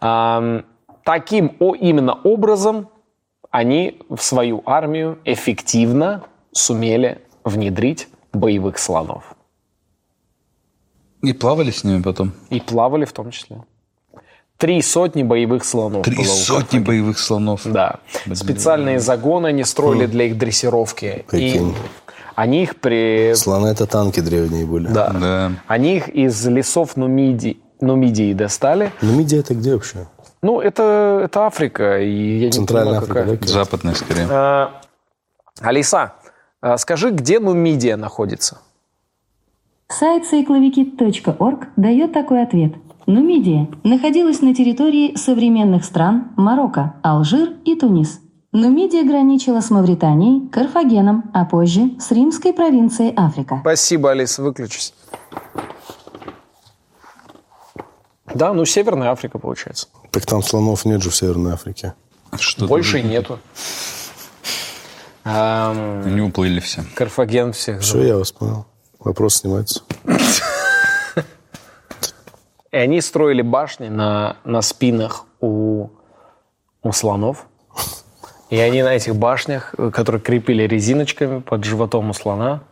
[0.00, 0.64] армию.
[1.02, 2.88] Таким о, именно образом
[3.50, 9.34] они в свою армию эффективно сумели внедрить боевых слонов.
[11.22, 12.32] И плавали с ними потом.
[12.50, 13.64] И плавали в том числе.
[14.58, 17.60] Три сотни боевых слонов Три сотни боевых слонов.
[17.64, 17.96] Да.
[18.32, 21.24] Специальные загоны они строили для их дрессировки.
[21.26, 21.74] И Прикинь.
[22.34, 23.34] они их при...
[23.34, 24.88] Слоны это танки древние были.
[24.88, 25.10] Да.
[25.10, 25.52] Да.
[25.66, 28.92] Они их из лесов Нумидии, Нумидии достали.
[29.02, 30.06] Ну, Мидия это где вообще?
[30.40, 32.00] Ну, это, это Африка.
[32.00, 33.52] И я не Центральная понимаю, Африка, какая.
[33.52, 34.26] Западная скорее.
[34.30, 34.80] А,
[35.60, 36.14] Алиса,
[36.62, 38.60] а, скажи, где Нумидия находится?
[39.88, 42.72] Сайт cycloviki.org дает такой ответ.
[43.06, 48.20] Нумидия находилась на территории современных стран Марокко, Алжир и Тунис.
[48.50, 53.58] Нумидия граничила с Мавританией, Карфагеном, а позже с римской провинцией Африка.
[53.60, 54.92] Спасибо, Алиса, выключись.
[58.34, 59.86] Да, ну Северная Африка получается.
[60.10, 61.94] Так там слонов нет же в Северной Африке.
[62.40, 63.38] Что Больше и нету.
[65.24, 66.84] Ам, Они уплыли все.
[66.94, 67.82] Карфаген всех.
[67.82, 68.66] Все, я вас понял.
[68.98, 69.82] Вопрос снимается.
[72.72, 75.88] И они строили башни на, на спинах у,
[76.82, 77.46] у слонов.
[78.50, 82.62] И они на этих башнях, которые крепили резиночками под животом у слона,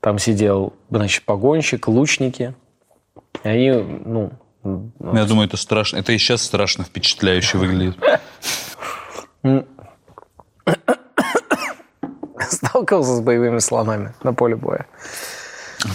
[0.00, 2.54] там сидел, значит, погонщик, лучники.
[3.44, 4.32] И они, ну,
[4.64, 5.98] Я думаю, это страшно.
[5.98, 7.96] Это и сейчас страшно впечатляюще выглядит.
[12.52, 14.86] сталкивался с боевыми слонами на поле боя.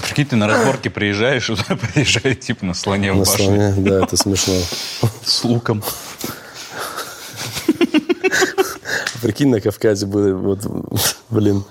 [0.04, 3.74] Прикинь, ты на разборке приезжаешь, и туда приезжает тип на слоне в На башне слоне,
[3.78, 4.56] да, это смешно.
[5.24, 5.84] с луком.
[9.22, 10.60] Прикинь, на Кавказе были, вот,
[11.30, 11.64] блин,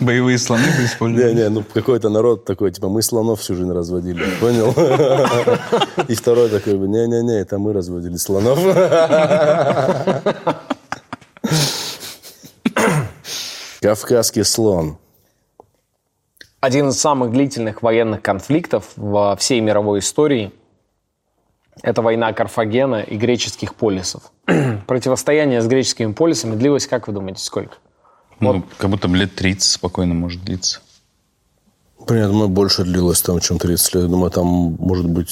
[0.00, 1.34] Боевые слоны бы использовали.
[1.34, 4.72] не-не, ну какой-то народ такой, типа, мы слонов всю жизнь разводили, понял?
[6.08, 8.58] И второй такой, не-не-не, это мы разводили слонов.
[13.80, 14.98] Кавказский слон.
[16.60, 20.52] Один из самых длительных военных конфликтов во всей мировой истории–
[21.82, 24.32] это война Карфагена и греческих полисов.
[24.88, 27.76] Противостояние с греческими полисами длилось, как вы думаете, сколько?
[28.40, 30.80] Ну, как будто лет 30 спокойно может длиться.
[32.06, 34.02] Блин, я думаю, больше длилось там, чем 30 лет.
[34.04, 35.30] Я думаю, там, может быть,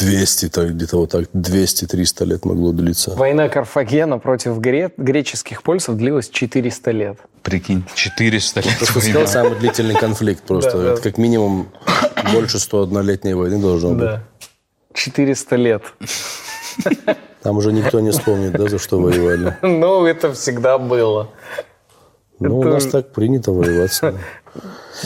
[0.00, 3.12] 200, так, где-то вот так, 200-300 лет могло длиться.
[3.16, 7.18] Война Карфагена против гре- греческих полисов длилась 400 лет.
[7.42, 9.10] Прикинь, 400 лет Просто война.
[9.26, 10.72] сказал самый длительный конфликт просто.
[10.72, 10.92] Да, да.
[10.92, 11.68] Это как минимум
[12.32, 14.10] больше 101-летней войны должно быть.
[14.94, 15.82] 400 лет.
[17.42, 19.56] Там уже никто не вспомнит, да, за что воевали.
[19.62, 21.30] Ну, это всегда было.
[22.40, 23.98] Ну, у нас так принято воевать.
[24.02, 24.14] да.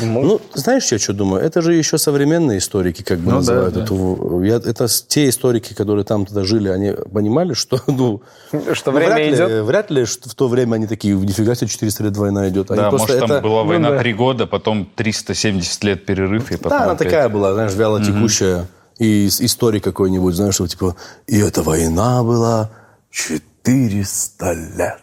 [0.01, 1.43] Ну, знаешь, я что думаю?
[1.45, 3.83] Это же еще современные историки, как бы Ну да, называют да.
[3.83, 4.41] эту...
[4.43, 7.79] Я, это те историки, которые там тогда жили, они понимали, что...
[7.87, 8.23] Ну,
[8.73, 9.65] Что ну, время вряд ли- идет.
[9.67, 12.71] Вряд ли что в то время они такие, нифига себе, 400 лет война идет.
[12.71, 13.99] Они Да, просто может, там это- была война да.
[13.99, 17.09] три года, потом 370 лет перерыв, и потом Да, она опять.
[17.09, 18.69] такая была, знаешь, вяло текущая.
[18.99, 22.71] И с- истории какой-нибудь, знаешь, что типа, и эта война была
[23.11, 25.02] 400 лет.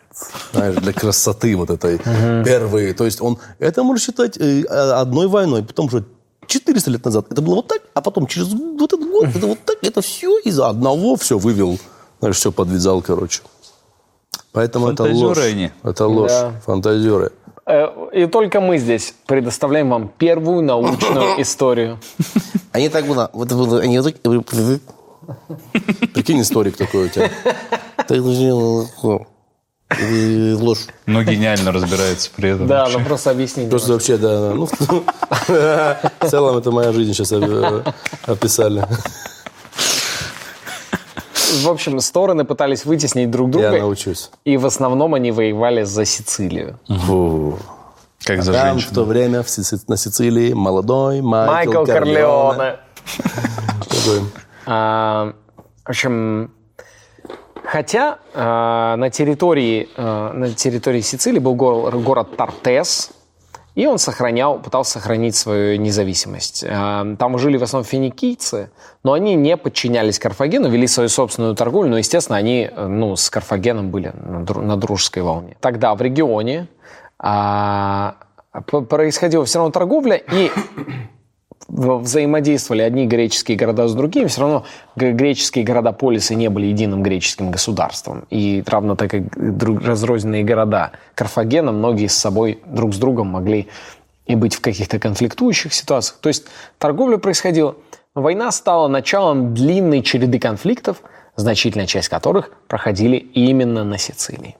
[0.53, 1.97] Знаешь, для красоты вот этой
[2.43, 2.93] первые.
[2.93, 6.03] То есть он, это можно считать э, одной войной, потом уже
[6.47, 9.59] 400 лет назад это было вот так, а потом через вот этот год это вот
[9.65, 11.79] так, это все из-за одного все вывел,
[12.19, 13.41] знаешь, все подвязал, короче.
[14.51, 15.37] Поэтому это ложь.
[15.37, 15.71] Они.
[15.83, 16.53] Это ложь, Да.
[16.65, 17.31] фантазеры.
[17.65, 21.99] Э, И только мы здесь предоставляем вам первую научную историю.
[22.71, 24.33] Они так было, вот было, они вот так...
[26.13, 27.29] Прикинь, историк такой у тебя.
[28.07, 29.27] Так ну,
[29.97, 30.85] и ложь.
[31.05, 32.67] Но гениально разбирается при этом.
[32.67, 33.69] Да, но просто объяснить.
[33.69, 34.53] Просто вообще, да.
[34.53, 37.83] Ну, в целом, это моя жизнь сейчас э,
[38.25, 38.85] описали.
[41.63, 43.79] В общем, стороны пытались вытеснить друг Я друга.
[43.79, 44.29] научусь.
[44.45, 46.79] И в основном они воевали за Сицилию.
[46.87, 47.57] Фу.
[48.23, 52.75] Как за Там в то время в Сици- на Сицилии молодой Майкл, Майкл Корлеоне.
[54.67, 55.33] А,
[55.85, 56.51] в общем,
[57.69, 63.11] хотя а, на территории а, на территории Сицилии был гор- город Тартес,
[63.75, 66.65] и он сохранял, пытался сохранить свою независимость.
[66.67, 68.71] А, Там жили в основном финикийцы,
[69.03, 73.29] но они не подчинялись Карфагену, вели свою собственную торговлю, но, естественно, они э, ну, с
[73.29, 75.55] Карфагеном были на дру- на дружеской волне.
[75.61, 76.67] Тогда в регионе
[77.19, 80.51] п- происходила все равно торговля, и
[81.69, 84.65] взаимодействовали одни греческие города с другими, все равно
[84.95, 88.25] греческие города-полисы не были единым греческим государством.
[88.29, 93.67] И равно так как разрозненные города Карфагена, многие с собой друг с другом могли
[94.25, 96.19] и быть в каких-то конфликтующих ситуациях.
[96.21, 96.45] То есть
[96.77, 97.75] торговля происходила.
[98.13, 101.01] Война стала началом длинной череды конфликтов,
[101.35, 104.55] значительная часть которых проходили именно на Сицилии.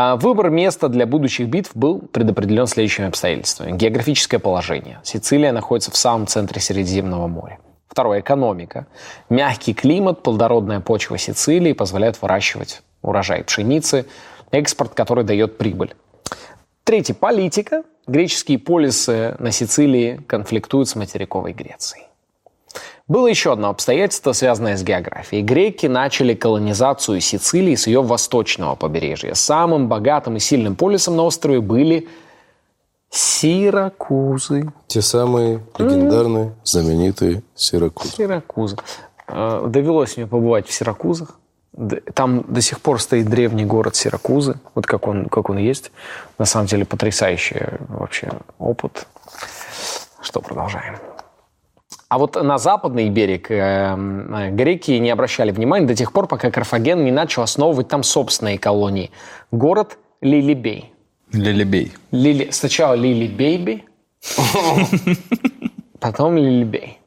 [0.00, 3.76] А, Выбор места для будущих битв был предопределен следующими обстоятельствами.
[3.76, 5.00] Географическое положение.
[5.02, 7.58] Сицилия находится в самом центре Средиземного моря.
[7.88, 8.86] Второе– экономика.
[9.28, 14.06] Мягкий климат, плодородная почва Сицилии позволяют выращивать урожай пшеницы,
[14.52, 15.96] экспорт, который дает прибыль.
[16.84, 17.82] Третье– политика.
[18.06, 22.07] Греческие полисы на Сицилии конфликтуют с материковой Грецией.
[23.08, 25.42] Было еще одно обстоятельство, связанное с географией.
[25.42, 29.32] Греки начали колонизацию Сицилии с ее восточного побережья.
[29.32, 32.06] Самым богатым и сильным полисом на острове были
[33.08, 34.70] Сиракузы.
[34.86, 38.14] Те самые легендарные, знаменитые Сиракузы.
[38.14, 38.76] Сиракузы.
[39.26, 41.38] Э, Довелось мне побывать в Сиракузах.
[42.12, 45.92] Там до сих пор стоит древний город Сиракузы, вот как он, как он есть.
[46.36, 49.06] На самом деле потрясающий вообще опыт.
[50.20, 50.96] Что продолжаем.
[52.08, 56.50] А вот на западный берег э, э, греки не обращали внимания до тех пор, пока
[56.50, 59.10] Карфаген не начал основывать там собственные колонии.
[59.52, 60.90] Город Лилибей.
[61.32, 61.92] Лилибей.
[62.10, 62.50] Лили...
[62.50, 63.84] Сначала Лилибейби,
[66.00, 66.98] потом Лилибей.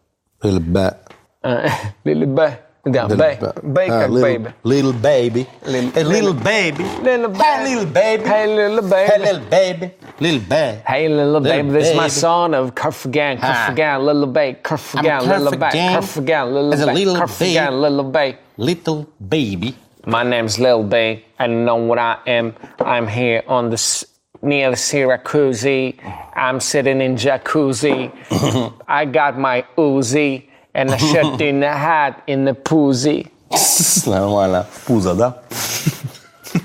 [0.43, 0.97] Лилбе.
[1.41, 1.67] Э,
[2.03, 2.59] Лилибе.
[2.83, 4.53] Yeah, ba- bacon, uh, little, baby.
[4.63, 5.47] Little baby.
[5.65, 6.83] Little, hey, little, baby.
[6.83, 7.43] Little baby.
[7.43, 8.23] Hey, little baby.
[8.23, 9.11] Hey, little baby.
[9.11, 9.91] Hey, little baby.
[10.19, 10.81] Little baby.
[10.87, 11.69] Hey, little, baby.
[11.69, 14.01] This is my son of Kerfagan, Kerfagan, ah.
[14.01, 14.57] little baby.
[14.63, 15.77] Kerfagan, little baby.
[15.77, 17.05] Kerfagan, little baby.
[17.05, 18.37] Kerfagan, little baby.
[18.57, 19.75] Little baby.
[20.07, 22.55] My name's Lil B, and know what I am.
[22.79, 24.05] I'm here on the
[24.41, 25.93] near the Syracuse.
[26.35, 28.11] I'm sitting in jacuzzi.
[28.87, 30.47] I got my Uzi.
[30.73, 33.27] And a shirt in the hat in the poozy.
[34.05, 34.67] Нормально.
[34.85, 35.43] Пузо, да?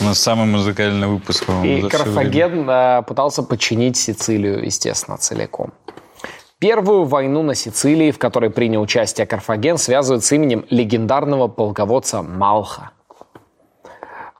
[0.00, 1.82] У нас самый музыкальный выпуск, И.
[1.88, 5.72] Карфаген э, пытался подчинить Сицилию, естественно, целиком.
[6.58, 12.90] Первую войну на Сицилии, в которой принял участие Карфаген, связывают с именем легендарного полководца Малха.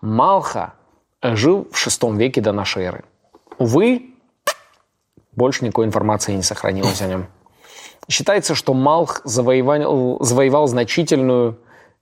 [0.00, 0.74] Малха
[1.22, 3.04] жил в VI веке до нашей эры.
[3.58, 4.14] Увы,
[5.32, 7.26] больше никакой информации не сохранилось о нем.
[8.08, 11.58] Считается, что Малх завоевал, завоевал значительную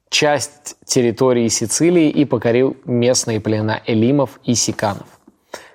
[0.09, 5.07] часть территории Сицилии и покорил местные племена элимов и сиканов,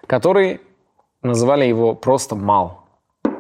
[0.05, 0.61] которые
[1.23, 2.83] называли его просто Мал.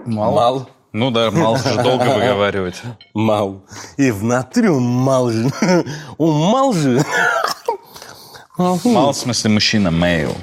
[0.05, 0.67] Мал.
[0.93, 2.81] Ну да, мало же долго выговаривать.
[3.13, 3.61] Мал.
[3.97, 5.49] И в натуре он мал же.
[6.17, 7.03] Он мал же.
[8.57, 10.35] Мал в смысле мужчина, male.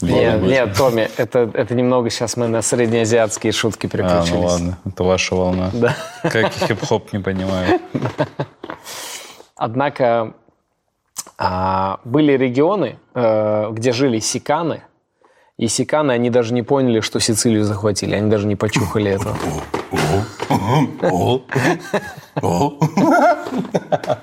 [0.00, 4.30] Нет, нет, Томми, это, это немного сейчас мы на среднеазиатские шутки А, переключились.
[4.30, 5.70] ну ладно, это ваша волна.
[5.78, 5.96] Да.
[6.22, 7.80] Как и хип-хоп, не понимаю.
[9.56, 10.34] Однако
[11.36, 14.82] а, были регионы, э, где жили сиканы,
[15.56, 19.36] и сиканы, они даже не поняли, что Сицилию захватили, они даже не почухали этого.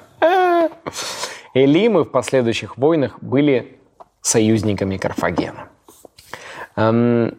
[1.53, 3.77] Элимы в последующих войнах были
[4.25, 5.67] союзниками Карфагена.
[6.75, 7.35] Эм,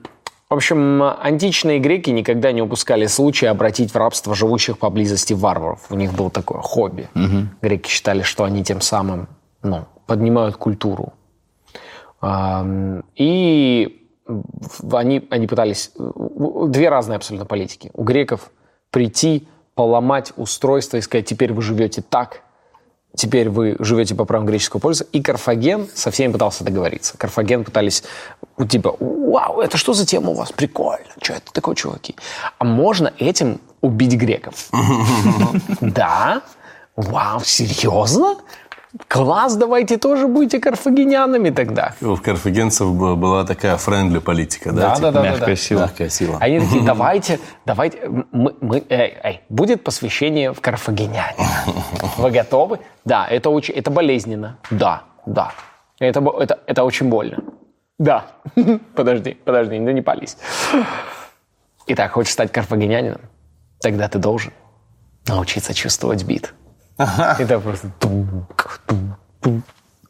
[0.48, 5.80] В общем, античные греки никогда не упускали случая обратить в рабство живущих поблизости варваров.
[5.90, 7.08] У них было такое хобби.
[7.62, 9.26] Греки считали, что они тем самым
[9.62, 11.12] ну, поднимают культуру.
[12.20, 14.02] Ам, И
[14.92, 15.90] они, они пытались...
[15.96, 17.90] у- Две разные абсолютно политики.
[17.94, 18.50] У греков
[18.90, 22.42] прийти, поломать устройство и сказать, теперь вы живете так,
[23.16, 25.04] теперь вы живете по правам греческого полиса.
[25.12, 27.16] И Карфаген со всеми пытался договориться.
[27.18, 28.04] Карфаген пытались,
[28.56, 30.52] ну, типа, вау, это что за тема у вас?
[30.52, 31.06] Прикольно.
[31.20, 32.14] Что это такое, чуваки?
[32.58, 34.68] А можно этим убить греков?
[35.80, 36.42] Да?
[36.96, 38.36] Вау, серьезно?
[39.08, 41.94] Класс, давайте тоже будете карфагенянами тогда.
[42.00, 44.80] У карфагенцев была такая friendly политика, да?
[44.90, 45.10] Да, типа?
[45.12, 45.56] да, да, Мягкая да.
[45.56, 45.80] сила.
[45.80, 46.38] Мягкая сила.
[46.40, 51.36] Они такие, давайте, давайте, мы, мы- эй, эй, будет посвящение в карфагеняне.
[52.16, 52.80] Вы готовы?
[53.04, 54.58] Да, это очень, это болезненно.
[54.70, 55.52] Да, да.
[55.98, 57.38] Это, это, это очень больно.
[57.98, 58.26] Да.
[58.94, 60.36] Подожди, подожди, ну не пались.
[61.86, 63.20] Итак, хочешь стать карфагенянином?
[63.80, 64.52] Тогда ты должен
[65.26, 66.52] научиться чувствовать бит.
[66.98, 67.90] Это просто...
[67.98, 68.98] тук, тук,
[69.40, 69.62] тук.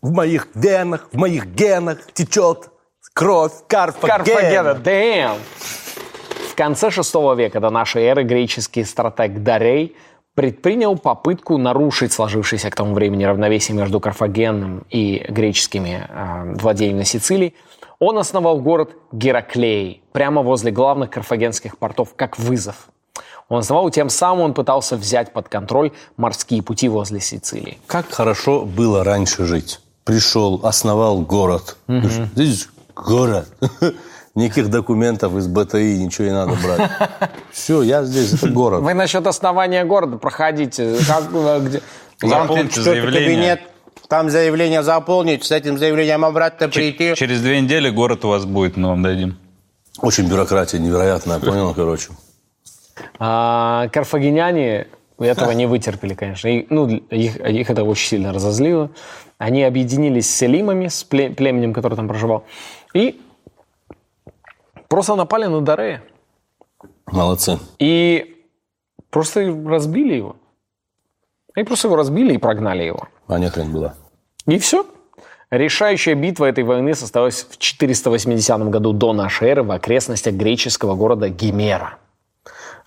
[0.03, 2.71] В моих венах, в моих генах течет
[3.13, 4.19] кровь Карфагена.
[4.25, 5.39] Карфагена, damn!
[6.53, 9.97] В конце VI века до нашей эры греческий стратег Дарей
[10.35, 17.05] предпринял попытку нарушить сложившееся к тому времени равновесие между Карфагеном и греческими э, владениями на
[17.05, 17.55] Сицилии.
[17.99, 22.89] Он основал город Гераклей прямо возле главных карфагенских портов как вызов.
[23.49, 27.79] Он основал, тем самым он пытался взять под контроль морские пути возле Сицилии.
[27.87, 29.81] Как хорошо было раньше жить.
[30.05, 31.77] Пришел, основал город.
[31.89, 33.49] Здесь город.
[34.35, 36.91] Никаких документов из БТИ, ничего не надо брать.
[37.53, 38.83] Все, я здесь, это город.
[38.83, 40.97] Вы насчет основания города проходите.
[41.07, 41.31] Как,
[41.65, 41.81] где-
[42.21, 43.21] Заполните заявление.
[43.25, 43.61] кабинет,
[44.09, 47.15] там заявление заполнить, с этим заявлением обратно прийти.
[47.15, 49.39] Через две недели город у вас будет, мы вам дадим.
[50.03, 52.11] Очень бюрократия невероятная, понял, короче.
[53.19, 54.89] А, карфагеняне
[55.19, 56.49] этого не вытерпели, конечно.
[56.49, 58.91] И, ну, их, их это очень сильно разозлило.
[59.39, 62.45] Они объединились с Элимами, с пле- племенем, который там проживал,
[62.95, 63.21] и
[64.89, 66.03] просто напали на Дарея.
[67.07, 67.59] Молодцы.
[67.79, 68.45] И
[69.11, 70.37] просто разбили его.
[71.55, 73.09] Они просто его разбили и прогнали его.
[73.29, 73.95] А не хрен была.
[74.47, 74.87] И все.
[75.51, 81.29] Решающая битва этой войны состоялась в 480 году до нашей эры в окрестностях греческого города
[81.29, 81.99] Гимера,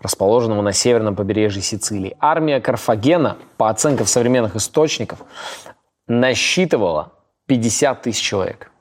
[0.02, 2.16] расположенного на северном побережье Сицилии.
[2.20, 5.20] Армия Карфагена, по оценкам современных источников,
[6.08, 7.14] насчитывала
[7.48, 8.72] 50 тысяч человек.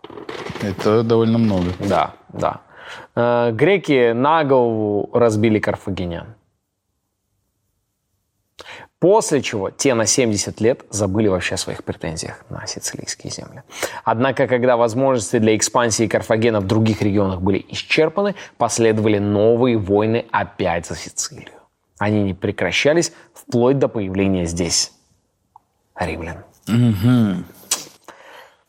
[0.63, 1.73] Это довольно много.
[1.79, 2.61] Да, да.
[3.15, 6.38] Э, Греки на голову разбили карфагенян.
[9.01, 13.63] После чего те на 70 лет забыли вообще о своих претензиях на сицилийские земли.
[14.05, 20.87] Однако, когда возможности для экспансии Карфагена в других регионах были исчерпаны, последовали новые войны опять
[20.87, 21.51] за Сицилию.
[21.99, 24.93] Они не прекращались вплоть до появления здесь
[25.97, 26.39] римлян.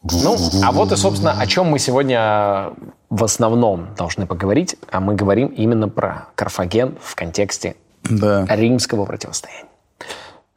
[0.01, 2.71] Ну, а вот и, собственно, о чем мы сегодня
[3.09, 4.77] в основном должны поговорить.
[4.91, 8.45] А мы говорим именно про Карфаген в контексте Да.
[8.47, 9.65] римского противостояния.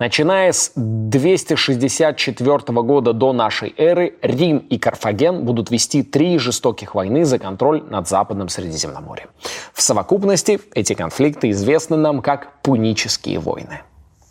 [0.02, 7.24] Начиная с 264 года до нашей эры Рим и Карфаген будут вести три жестоких войны
[7.24, 9.28] за контроль над Западным Средиземноморьем.
[9.72, 13.82] В совокупности эти конфликты известны нам как пунические войны.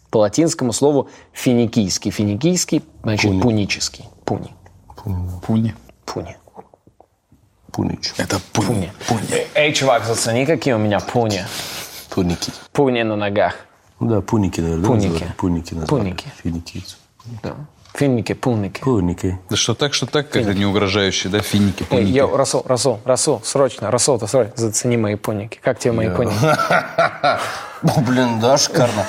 [0.10, 2.12] По латинскому слову финикийский.
[2.12, 4.10] Финикийский значит пунический.
[4.26, 4.54] Пуни.
[5.42, 5.74] Пуни.
[6.06, 6.36] Пуни.
[7.72, 8.14] Пунич.
[8.18, 8.92] Это пуни.
[9.56, 11.46] Эй, чувак, зацени, какие у меня пуни.
[12.10, 12.52] Пуники.
[12.74, 13.56] Пуни на ногах.
[14.02, 14.86] Ну Да, пуники, наверное.
[14.86, 15.08] Пуники.
[15.08, 15.36] называют?
[15.38, 16.02] Пуники назвали.
[16.02, 16.26] Пуники.
[16.44, 16.96] Финикийцы.
[17.44, 17.56] Да.
[17.94, 18.82] Финики, пуники.
[18.82, 19.40] Пуники.
[19.50, 22.10] Да что так, что так, как-то не угрожающе, да, финики, Эй, пуники.
[22.10, 25.60] йоу, Расул, Расул, Расул, срочно, Расул, ты срочно, зацени мои пуники.
[25.62, 26.36] Как тебе мои пуники?
[26.44, 29.06] О, блин, да, шикарно.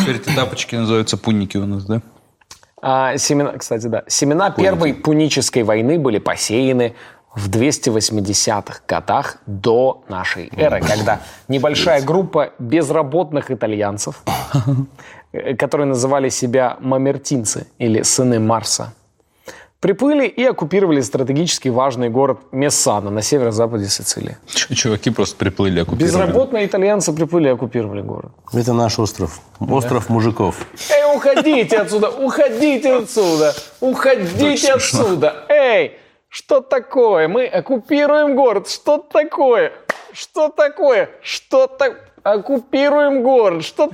[0.00, 2.02] Теперь эти тапочки называются пуники у нас, да?
[2.82, 4.04] А, семена, кстати, да.
[4.06, 6.94] Семена Первой Пунической войны были посеяны
[7.34, 14.22] в 280-х годах до нашей эры, когда небольшая группа безработных итальянцев,
[15.32, 18.92] э, которые называли себя мамертинцы или сыны Марса,
[19.78, 24.36] приплыли и оккупировали стратегически важный город Мессана на северо-западе Сицилии.
[24.46, 26.12] Чуваки просто приплыли, оккупировали.
[26.12, 28.32] Безработные итальянцы приплыли и оккупировали город.
[28.52, 29.40] Это наш остров.
[29.60, 30.66] Остров мужиков.
[30.90, 35.46] Эй, уходите отсюда, уходите отсюда, уходите отсюда.
[35.48, 35.99] Эй,
[36.30, 37.26] что такое?
[37.26, 38.68] Мы оккупируем город.
[38.68, 39.72] Что такое?
[40.12, 41.10] Что такое?
[41.22, 42.12] Что так?
[42.22, 43.64] Оккупируем город.
[43.64, 43.90] Что?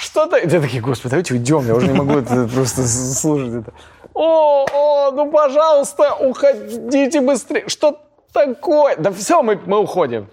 [0.00, 1.66] Что то Я такие, господи, давайте уйдем.
[1.66, 3.72] Я уже не могу это просто слушать это.
[4.14, 7.68] О, о, ну пожалуйста, уходите быстрее.
[7.68, 8.00] Что
[8.32, 8.96] такое?
[8.96, 10.28] Да все, мы, мы уходим.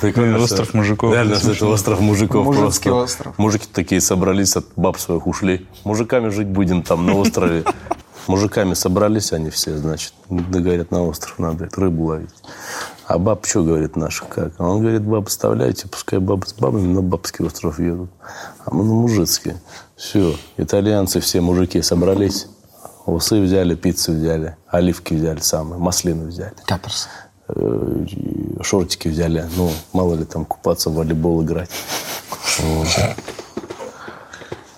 [0.00, 1.12] Прикольно, Остров мужиков.
[1.12, 3.04] Реально, что это остров мужиков Мужицкий просто.
[3.04, 3.38] остров.
[3.38, 5.66] Мужики такие собрались, от баб своих ушли.
[5.84, 7.64] Мужиками жить будем там на острове.
[8.28, 10.12] Мужиками собрались они все, значит.
[10.28, 12.34] Да, говорят, на остров надо рыбу ловить.
[13.06, 14.52] А баб что говорит наших как?
[14.58, 18.10] А Он говорит, баб оставляйте, пускай бабы с бабами на бабский остров едут.
[18.66, 19.54] А мы на мужицкий.
[19.96, 22.48] Все, итальянцы все мужики собрались.
[23.06, 26.54] Усы взяли, пиццу взяли, оливки взяли самые, маслины взяли.
[26.66, 27.08] Каперс.
[27.48, 28.04] Э,
[28.60, 29.46] шортики взяли.
[29.56, 31.70] Ну, мало ли там купаться, в волейбол играть.
[32.58, 32.88] Вот.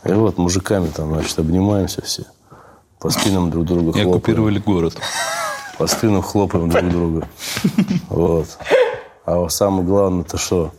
[0.04, 2.22] И вот мужиками там, значит, обнимаемся все.
[3.00, 4.10] По спинам друг друга И хлопаем.
[4.10, 4.96] оккупировали город.
[5.78, 7.28] По спинам хлопаем друг друга.
[8.08, 8.58] Вот.
[9.24, 10.72] А самое главное-то что?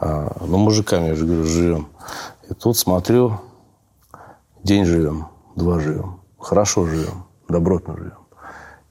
[0.00, 1.88] А, ну, мужиками, я же говорю, живем.
[2.48, 3.40] И тут смотрю,
[4.62, 6.20] день живем, два живем.
[6.38, 8.18] Хорошо живем, добротно живем.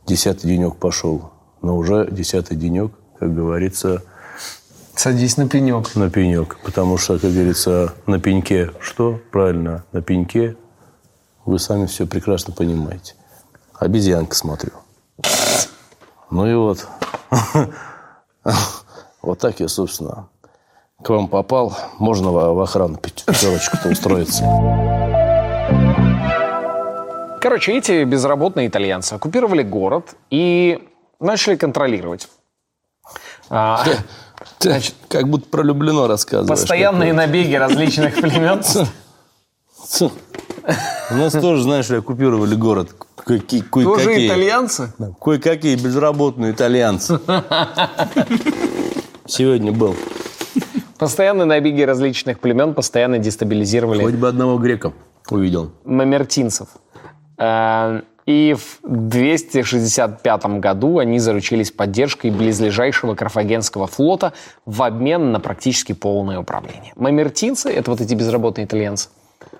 [0.05, 1.32] Десятый денек пошел.
[1.61, 4.03] Но уже десятый денек, как говорится,
[4.95, 5.95] Садись на пенек.
[5.95, 6.57] на пенек.
[6.63, 9.20] Потому что, как говорится, на пеньке что?
[9.32, 10.57] Правильно, на пеньке
[11.48, 13.16] вы сами все прекрасно понимаете.
[13.80, 14.72] Обезьянка смотрю.
[16.30, 16.86] Ну и вот.
[19.24, 20.30] Вот так я, собственно,
[21.04, 21.78] к вам попал.
[22.00, 24.43] Можно в охрану пятерочку-то устроиться.
[27.41, 30.88] Короче, эти безработные итальянцы оккупировали город и
[31.20, 32.30] начали контролировать.
[33.50, 33.84] А,
[34.60, 36.60] Ты как будто про Люблено рассказываешь.
[36.60, 38.62] постоянные набеги различных племен.
[41.11, 42.89] У нас тоже, знаешь, ли, оккупировали город.
[43.15, 44.28] Какие, Тоже кое-какие.
[44.28, 44.93] итальянцы?
[44.97, 47.20] Да, Кое-какие безработные итальянцы.
[49.26, 49.95] Сегодня был.
[50.97, 54.93] Постоянные набеги различных племен постоянно дестабилизировали Хоть бы одного грека
[55.30, 55.72] увидел.
[55.86, 56.68] мамертинцев.
[57.38, 64.34] Э, И в 265 году они заручились поддержкой близлежащего карфагенского флота
[64.65, 66.93] в обмен на практически полное управление.
[66.95, 69.09] Мамертинцы, это вот эти безработные итальянцы,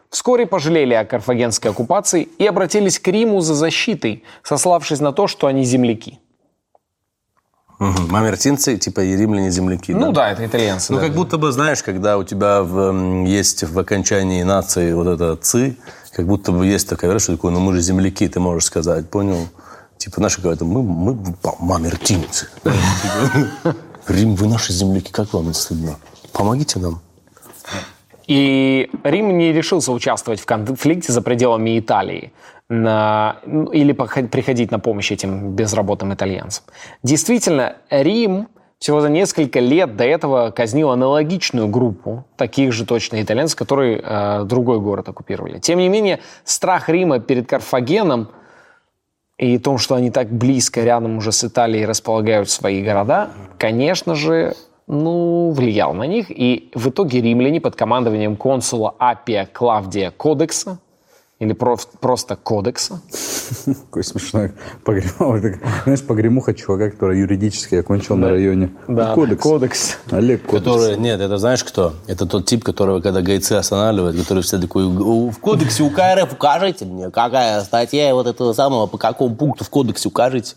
[0.10, 5.48] вскоре пожалели о карфагенской оккупации и обратились к Риму за защитой, сославшись на то, что
[5.48, 6.20] они земляки.
[7.80, 8.10] Мгм.
[8.10, 9.94] Мамертинцы, типа и римляне земляки.
[9.94, 10.94] Ну да, это итальянцы.
[10.94, 11.06] Ну, да.
[11.06, 15.78] как будто бы, знаешь, когда у тебя в, есть в окончании нации вот это «ци»,
[16.12, 19.08] как будто бы есть такая вещь, что такое, ну мы же земляки, ты можешь сказать,
[19.12, 19.48] понял?
[20.00, 22.48] Типа наши говорят, мы, мы мамертинцы.
[22.64, 22.72] Да,
[23.64, 23.76] типа,
[24.08, 25.98] Рим, вы наши земляки, как вам не стыдно?
[26.32, 27.02] Помогите нам.
[28.28, 32.34] И Рим не решился участвовать в конфликте за пределами Италии
[32.70, 36.66] на- ну, или приходить на помощь этим безработным итальянцам.
[37.04, 38.50] Действительно, Рим
[38.80, 44.44] всего за несколько лет до этого казнил аналогичную группу таких же точно итальянцев, которые э,
[44.44, 45.58] другой город оккупировали.
[45.60, 48.30] Тем не менее, страх Рима перед Карфагеном
[49.40, 54.56] и том, что они так близко рядом уже с Италией располагают свои города, конечно же,
[54.88, 56.28] ну, влиял на них.
[56.30, 60.80] И в итоге римляне под командованием консула Апия Клавдия Кодекса,
[61.40, 63.00] или про- просто Кодекса,
[63.66, 65.36] Какой смешной погремал.
[65.36, 68.72] Это, Знаешь, погремуха чувака, который юридически окончил на районе.
[68.88, 69.44] Да, кодекс.
[69.44, 69.98] кодекс.
[70.10, 70.66] Олег Кодекс.
[70.66, 71.94] Который, нет, это знаешь кто?
[72.08, 76.34] Это тот тип, которого, когда гайцы останавливают, который все такой, «У- в кодексе УК РФ
[76.34, 80.56] укажите мне, какая статья вот этого самого, по какому пункту в кодексе укажите.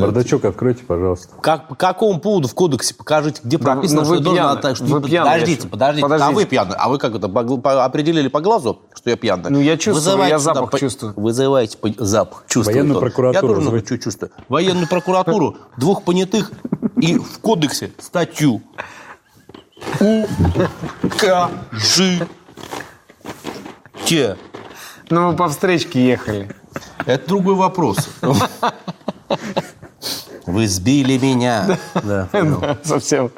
[0.00, 1.28] Бардачок откройте, пожалуйста.
[1.40, 4.74] Как, по какому поводу в кодексе покажите, где прописано, ну что я должен пьяны.
[4.76, 6.30] что- Вы пьяны, Подождите, подождите, подождите.
[6.30, 6.74] а вы пьяны.
[6.78, 9.50] А вы как это, по по- определили по глазу, что я пьяный?
[9.50, 11.12] Ну, я чувствую, Вызывайте я запах по- чувствую.
[11.16, 12.76] Вызывайте по- запах, чувствую.
[12.76, 13.98] Военную прокуратуру Я тоже вызывайте.
[13.98, 14.30] чувствую.
[14.48, 16.50] Военную прокуратуру, двух понятых
[17.00, 18.62] и в кодексе статью.
[21.02, 22.26] Укажите.
[25.10, 26.50] Ну, вы по встречке ехали.
[27.06, 27.98] Это другой вопрос.
[30.46, 31.78] Вы сбили меня.
[32.02, 32.28] Да.
[32.82, 33.30] Совсем.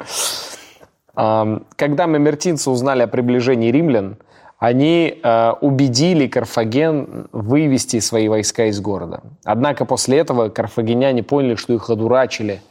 [1.13, 4.17] Когда мамертинцы узнали о приближении римлян,
[4.59, 9.21] они э, убедили Карфаген вывести свои войска из города.
[9.43, 12.61] Однако после этого карфагеняне поняли, что их одурачили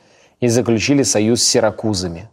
[0.41, 2.29] и заключили союз с сиракузами.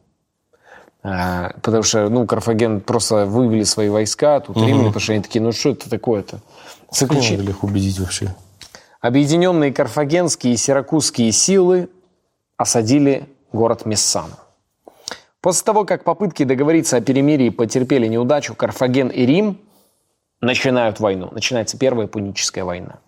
[1.03, 5.41] А, Потому что, ну, Карфаген просто вывели свои войска, тут римляне, потому что они такие,
[5.41, 6.39] ну, что это такое-то?
[6.91, 7.49] Заключили.
[7.49, 8.33] Их убедить вообще?
[9.03, 11.89] Объединенные карфагенские и сиракузские силы
[12.55, 14.37] осадили город Мессану.
[15.41, 19.57] После того, как попытки договориться о перемирии потерпели неудачу, Карфаген и Рим
[20.39, 21.27] начинают войну.
[21.33, 22.99] Начинается Первая Пуническая война.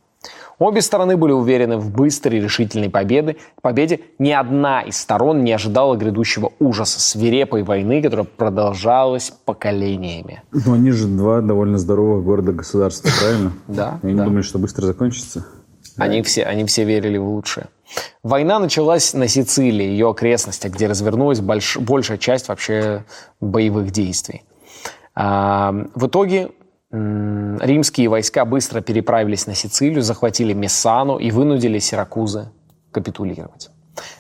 [0.59, 3.37] Обе стороны были уверены в быстрой и решительной победы.
[3.61, 4.01] победе.
[4.19, 10.43] Ни одна из сторон не ожидала грядущего ужаса, свирепой войны, которая продолжалась поколениями.
[10.51, 13.53] Ну, они же два довольно здоровых города-государства, правильно?
[13.69, 15.45] Да, Они думали, что быстро закончится.
[15.97, 17.67] Они все, они все верили в лучшее.
[18.23, 23.05] Война началась на Сицилии, ее окрестностях, где развернулась больш- большая часть вообще
[23.39, 24.43] боевых действий.
[25.13, 26.49] А, в итоге
[26.91, 32.49] римские войска быстро переправились на Сицилию, захватили Мессану и вынудили Сиракузы
[32.91, 33.69] капитулировать.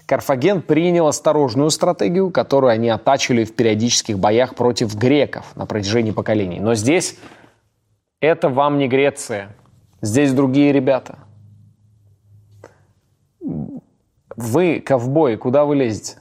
[0.05, 6.59] Карфаген принял осторожную стратегию, которую они оттачивали в периодических боях против греков на протяжении поколений.
[6.59, 7.17] Но здесь
[8.19, 9.55] это вам не Греция.
[10.01, 11.17] Здесь другие ребята.
[14.35, 16.17] Вы, ковбои, куда вы лезете?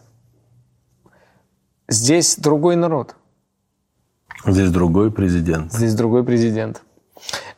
[1.88, 3.16] Здесь другой народ.
[4.46, 5.72] Здесь другой президент.
[5.72, 6.82] Здесь другой президент.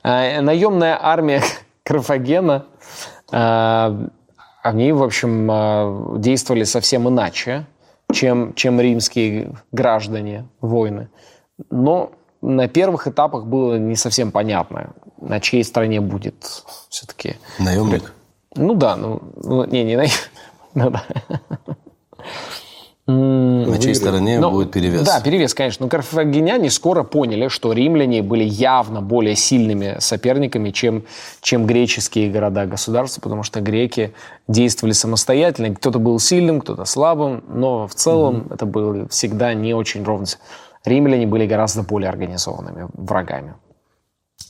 [0.03, 1.43] А, наемная армия
[1.85, 2.67] Карфагена,
[3.33, 4.09] а,
[4.63, 7.67] они, в общем, а, действовали совсем иначе,
[8.13, 11.09] чем, чем римские граждане, воины.
[11.71, 18.13] Но на первых этапах было не совсем понятно, на чьей стороне будет все-таки Наемник.
[18.55, 20.05] Ну да, ну, ну, не, не, на-
[20.77, 21.03] ну да.
[23.09, 25.03] На чьей стороне Ну, будет перевес?
[25.03, 25.87] Да, перевес, конечно.
[25.87, 31.05] Но карфагеняне скоро поняли, что римляне были явно более сильными соперниками, чем,
[31.41, 34.13] чем греческие города-государства, потому что греки
[34.49, 35.75] действовали самостоятельно.
[35.75, 40.27] Кто-то был сильным, кто-то слабым, но в целом это было всегда не очень ровно.
[40.85, 43.55] Римляне были гораздо более организованными врагами.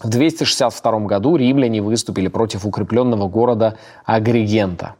[0.02, 4.94] В 262 году римляне выступили против укрепленного города Агригента.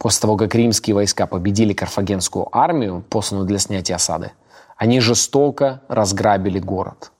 [0.00, 4.32] После того, как римские войска победили карфагенскую армию, посланную для снятия осады,
[4.76, 7.12] они жестоко разграбили город.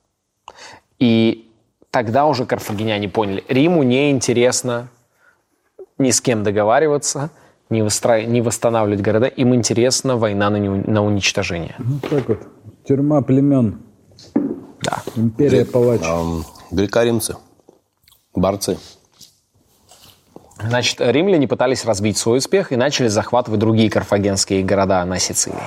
[0.99, 1.51] И
[1.91, 4.89] тогда уже карфагеняне поняли, Риму не интересно
[5.99, 7.29] ни с кем договариваться,
[7.69, 11.75] не, выстра- не восстанавливать города, им интересна война на, не- на уничтожение.
[11.79, 12.39] Ну, так вот.
[12.89, 13.83] Тюрьма племен.
[14.83, 15.03] Да.
[15.17, 16.01] Империя палач.
[16.03, 17.37] Ам, Греко-римцы.
[18.35, 18.79] Борцы.
[20.67, 25.59] Значит, римляне пытались разбить свой успех и начали захватывать другие карфагенские города на Сицилии.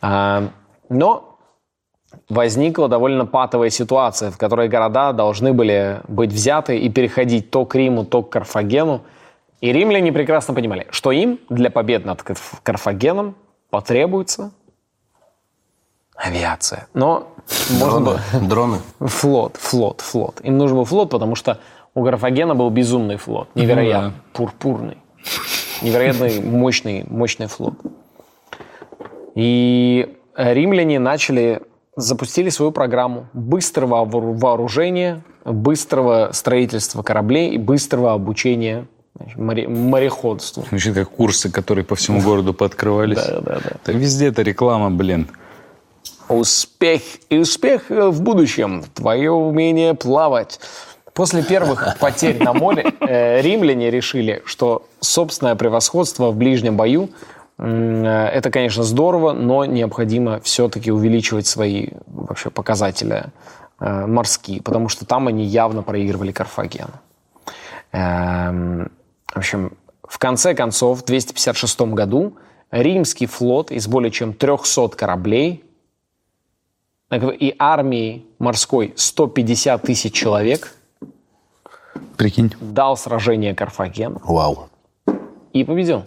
[0.00, 0.48] А,
[0.88, 1.38] Но
[2.28, 7.74] возникла довольно патовая ситуация, в которой города должны были быть взяты и переходить то к
[7.74, 9.02] Риму, то к Карфагену.
[9.60, 13.34] И римляне прекрасно понимали, что им для побед над Карф- Карфагеном
[13.70, 14.50] потребуется
[16.14, 16.88] авиация.
[16.94, 17.28] Но
[17.70, 18.20] можно было...
[18.42, 18.80] Дроны.
[19.00, 20.40] Флот, флот, флот.
[20.42, 21.58] Им нужен был флот, потому что
[21.96, 23.48] у Карфагена был безумный флот.
[23.54, 24.12] Невероятно.
[24.34, 24.98] Пурпурный.
[25.82, 27.74] Невероятный мощный, мощный флот.
[29.34, 31.62] И римляне начали,
[31.96, 38.86] запустили свою программу быстрого воору- вооружения, быстрого строительства кораблей и быстрого обучения
[39.18, 40.64] значит, море- мореходству.
[40.68, 43.16] Звучит как курсы, которые по всему городу пооткрывались.
[43.24, 43.70] Да, да, да.
[43.86, 45.28] Да везде это реклама, блин.
[46.28, 48.84] Успех и успех в будущем.
[48.94, 50.60] Твое умение плавать.
[51.16, 57.08] После первых потерь на море э, римляне решили, что собственное превосходство в ближнем бою
[57.56, 63.24] э, это, конечно, здорово, но необходимо все-таки увеличивать свои вообще показатели
[63.80, 66.92] э, морские, потому что там они явно проигрывали Карфагену.
[67.92, 68.90] Эм,
[69.32, 69.72] В общем,
[70.06, 72.36] в конце концов, в 256 году
[72.70, 75.64] римский флот из более чем 300 кораблей
[77.10, 80.75] и армии морской 150 тысяч человек
[82.16, 82.52] Прикинь.
[82.60, 84.68] дал сражение Карфагену Вау.
[85.52, 86.04] и победил.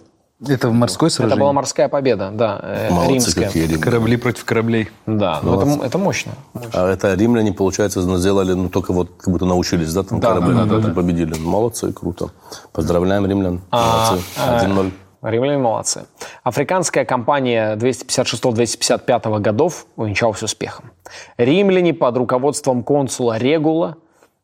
[0.47, 1.41] Это в морской Это сражении?
[1.41, 3.45] была морская победа, да, э, Молодцы римская.
[3.47, 3.83] какие римляне.
[3.83, 4.89] Корабли против кораблей.
[5.05, 6.31] Да, ну это, это мощно.
[6.71, 10.93] А это римляне, получается, сделали, ну, только вот как будто научились, да, там корабли да,
[10.93, 11.37] победили.
[11.37, 12.29] Молодцы, круто.
[12.71, 13.61] Поздравляем римлян.
[13.69, 14.23] Молодцы.
[14.37, 14.91] 1-0.
[15.21, 16.05] Римляне молодцы.
[16.43, 20.91] Африканская кампания 256-255 годов увенчалась успехом.
[21.37, 23.97] Римляне под руководством консула Регула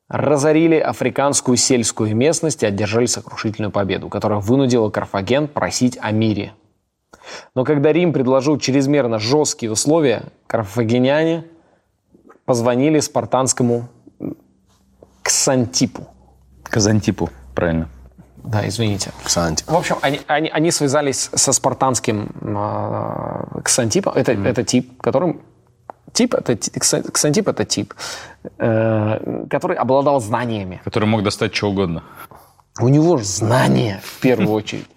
[0.07, 6.53] разорили африканскую сельскую местность и одержали сокрушительную победу, которая вынудила Карфаген просить о мире.
[7.55, 11.45] Но когда Рим предложил чрезмерно жесткие условия, карфагеняне
[12.45, 13.89] позвонили спартанскому
[15.23, 16.07] Ксантипу.
[16.63, 17.89] Казантипу, правильно.
[18.43, 19.11] Да, извините.
[19.23, 19.63] Ксанти.
[19.65, 24.13] В общем, они, они, они связались со спартанским э, ксантипом.
[24.15, 25.41] Это, это тип, которым...
[26.13, 27.93] Тип это, ти- кса- ксантип это тип,
[28.57, 30.81] э, который обладал знаниями.
[30.83, 32.03] Который мог достать что угодно.
[32.79, 34.87] У него же знания в первую очередь.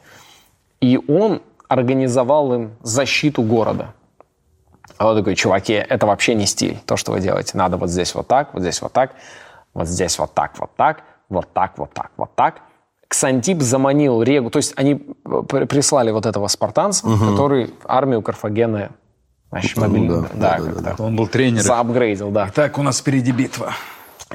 [0.81, 3.95] И он организовал им защиту города.
[4.97, 6.79] А он такой, чуваки, это вообще не стиль.
[6.87, 9.13] То, что вы делаете, надо вот здесь вот так, вот здесь вот так,
[9.75, 12.61] вот здесь вот так, вот так, вот так, вот так, вот так.
[13.07, 18.91] Ксантип заманил Регу, то есть они при- прислали вот этого спартанца, который армию Карфагена
[19.51, 21.65] значит, мобили- да, да, да, как-то Он был тренером.
[21.65, 22.51] заапгрейдил, да.
[22.55, 23.73] Так, у нас впереди битва.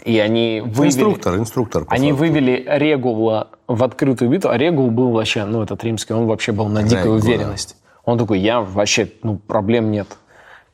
[0.04, 0.88] И они вывели...
[0.88, 1.86] Инструктор, инструктор.
[1.90, 2.26] Они факту.
[2.26, 6.68] вывели Регула в открытую битву, а Регул был вообще, ну, этот римский, он вообще был
[6.68, 7.26] на дикой Регул, да.
[7.26, 7.76] уверенности.
[8.04, 10.08] Он такой, я вообще, ну, проблем нет.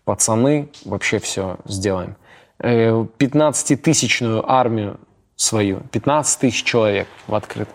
[0.06, 2.16] Пацаны, вообще все сделаем.
[2.60, 5.00] Э, 15-тысячную армию
[5.36, 7.70] свою, 15 тысяч человек в открыт,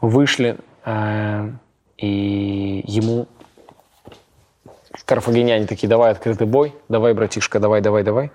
[0.00, 1.50] вышли, э,
[1.98, 3.28] и ему
[5.06, 8.30] карфагеняне такие, давай открытый бой, давай, братишка, давай, давай, давай.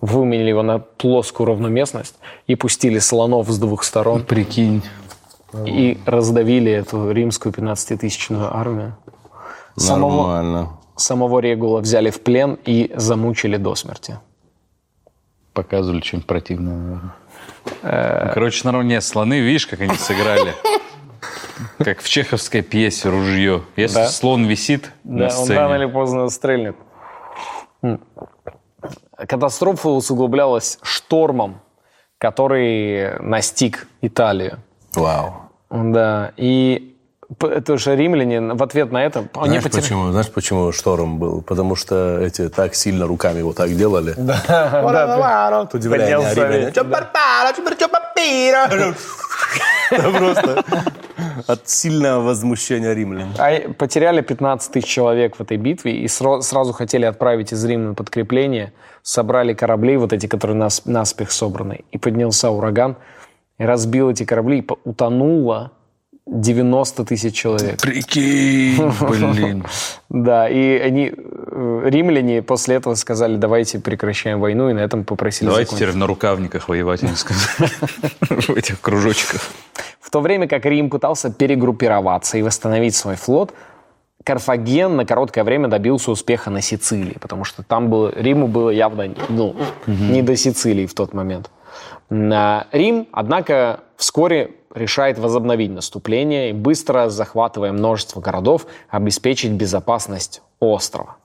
[0.00, 2.16] Выменили его на плоскую ровную местность
[2.46, 4.82] и пустили слонов с двух сторон Прикинь.
[5.66, 8.96] и раздавили эту римскую 15-тысячную армию.
[9.76, 10.78] Самого, Нормально.
[10.96, 14.18] самого Регула взяли в плен и замучили до смерти.
[15.52, 16.74] Показывали что-нибудь противное,
[17.82, 18.30] наверное.
[18.34, 20.54] Короче, наравне слоны, видишь, как они сыграли?
[21.78, 23.62] Как в чеховской пьесе «Ружье».
[23.76, 24.08] Если Да.
[24.08, 26.76] слон висит на Да, он рано или сцене, поздно стрельнет.
[29.16, 31.60] Катастрофа усугублялась штормом,
[32.18, 34.58] который настиг Италию.
[34.94, 35.34] Вау.
[35.70, 36.94] Да, и
[37.40, 39.28] это же римляне в ответ на это...
[39.34, 40.10] Они Знаешь потеряли- почему?
[40.12, 41.42] Знаешь, почему шторм был?
[41.42, 44.14] Потому что эти так сильно руками вот так делали.
[44.16, 44.40] Да,
[45.74, 46.58] Удивление римляне.
[46.66, 48.68] ветер, «Чё парпара, чё пер- чё папира?»
[49.90, 50.64] Это просто
[51.46, 53.28] от сильного возмущения римлян.
[53.38, 58.72] А потеряли 15 тысяч человек в этой битве и сразу хотели отправить из Рима подкрепление.
[59.02, 61.84] Собрали корабли, вот эти, которые нас, наспех собраны.
[61.92, 62.96] И поднялся ураган,
[63.58, 65.72] и разбил эти корабли, и утонуло
[66.28, 67.80] 90 тысяч человек.
[67.80, 69.64] Прикинь, блин.
[70.10, 75.48] Да, и они, э, римляне после этого сказали, давайте прекращаем войну, и на этом попросили
[75.48, 75.88] Давайте закончить.
[75.88, 77.70] теперь на рукавниках воевать, они сказали.
[78.20, 79.42] В этих кружочках.
[80.08, 83.52] В то время как Рим пытался перегруппироваться и восстановить свой флот,
[84.24, 89.14] Карфаген на короткое время добился успеха на Сицилии, потому что там было, Риму было явно
[89.28, 89.54] ну,
[89.86, 91.50] не до Сицилии в тот момент.
[92.08, 101.16] На Рим, однако, вскоре решает возобновить наступление и быстро захватывая множество городов, обеспечить безопасность острова.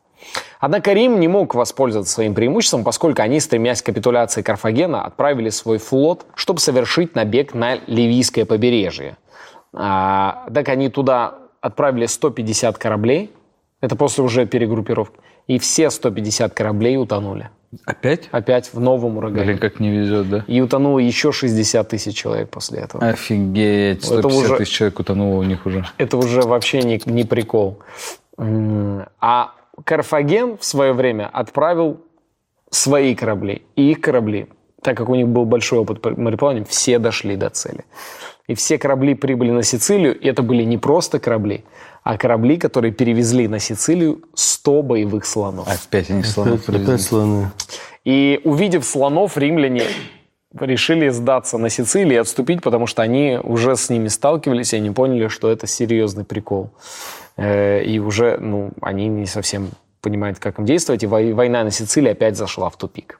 [0.59, 5.77] Однако Рим не мог воспользоваться своим преимуществом, поскольку они, стремясь к капитуляции Карфагена, отправили свой
[5.77, 9.17] флот, чтобы совершить набег на Ливийское побережье.
[9.73, 13.31] А, так они туда отправили 150 кораблей,
[13.81, 15.17] это после уже перегруппировки,
[15.47, 17.49] и все 150 кораблей утонули.
[17.85, 18.29] Опять?
[18.31, 19.45] Опять в новом урагане.
[19.45, 20.43] Блин, как не везет, да?
[20.45, 23.03] И утонуло еще 60 тысяч человек после этого.
[23.03, 25.83] Офигеть, Это 150 уже- тысяч человек утонуло у них уже.
[25.97, 27.79] Это уже вообще не, не прикол.
[28.37, 29.51] А
[29.83, 32.01] Карфаген в свое время отправил
[32.69, 33.63] свои корабли.
[33.75, 34.47] И их корабли,
[34.81, 37.85] так как у них был большой опыт мореплавания, все дошли до цели.
[38.47, 40.19] И все корабли прибыли на Сицилию.
[40.19, 41.63] И это были не просто корабли,
[42.03, 45.67] а корабли, которые перевезли на Сицилию 100 боевых слонов.
[45.67, 46.97] Опять они слонов Опять привезли.
[46.97, 47.51] слоны.
[48.03, 49.83] И увидев слонов, римляне
[50.59, 54.91] решили сдаться на Сицилии и отступить, потому что они уже с ними сталкивались, и они
[54.91, 56.69] поняли, что это серьезный прикол.
[57.37, 59.69] Э, И уже ну, они не совсем
[60.01, 63.19] понимают, как им действовать, и вой- война на Сицилии опять зашла в тупик.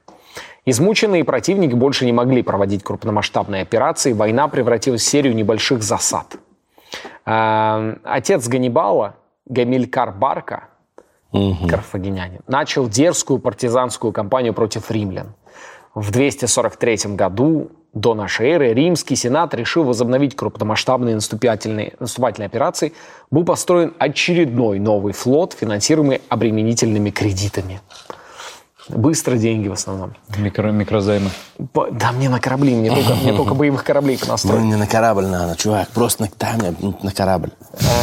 [0.66, 6.36] Измученные противники больше не могли проводить крупномасштабные операции, война превратилась в серию небольших засад.
[7.26, 9.16] Э, Отец Ганнибала,
[9.46, 10.66] Гамилькар Барка,
[11.68, 15.34] карфагенянин, начал дерзкую партизанскую кампанию против римлян.
[15.96, 22.94] В 243 году до нашей эры римский сенат решил возобновить крупномасштабные наступательные, наступательные операции.
[23.30, 27.82] Был построен очередной новый флот, финансируемый обременительными кредитами.
[28.89, 30.14] Быстро деньги в основном.
[30.36, 31.30] Микро, микрозаймы.
[31.72, 34.64] По- Да мне на корабли, мне только, мне только боевых кораблей Ну, понастроить.
[34.64, 35.88] не на корабль надо, чувак.
[35.89, 36.58] Просто на, там,
[37.02, 37.52] на корабль.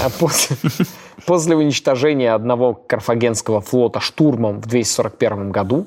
[0.05, 0.57] А После,
[1.27, 5.87] после уничтожения одного карфагенского флота штурмом в 241 году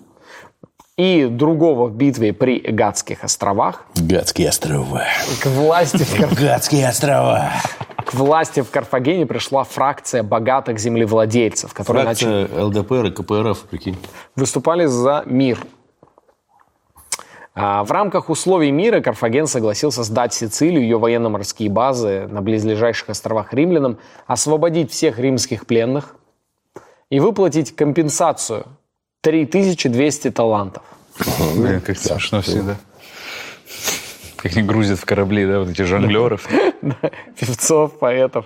[0.98, 5.04] и другого в битве при Эгатских островах Гадские острова.
[5.42, 7.52] к власти в, Гадские острова.
[7.98, 13.98] к власти в Карфагене пришла фракция богатых землевладельцев, которые начали, Фракция ЛДПР и КПРФ, прикинь.
[14.36, 15.60] выступали за мир.
[17.56, 23.52] А, В рамках условий мира Карфаген согласился сдать Сицилию, ее военно-морские базы на близлежащих островах
[23.54, 26.16] римлянам, освободить всех римских пленных
[27.10, 28.66] и выплатить компенсацию
[29.24, 30.84] 3200 талантов.
[31.56, 32.76] Блин, как смешно всегда.
[34.36, 36.48] Как они грузят в корабли, да, вот эти жонглеров.
[37.40, 38.46] Певцов, поэтов.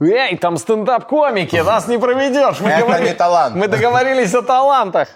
[0.00, 2.60] Эй, там стендап-комики, нас не проведешь.
[2.60, 2.70] Мы
[3.04, 3.56] не талант.
[3.56, 5.08] Мы договорились о талантах.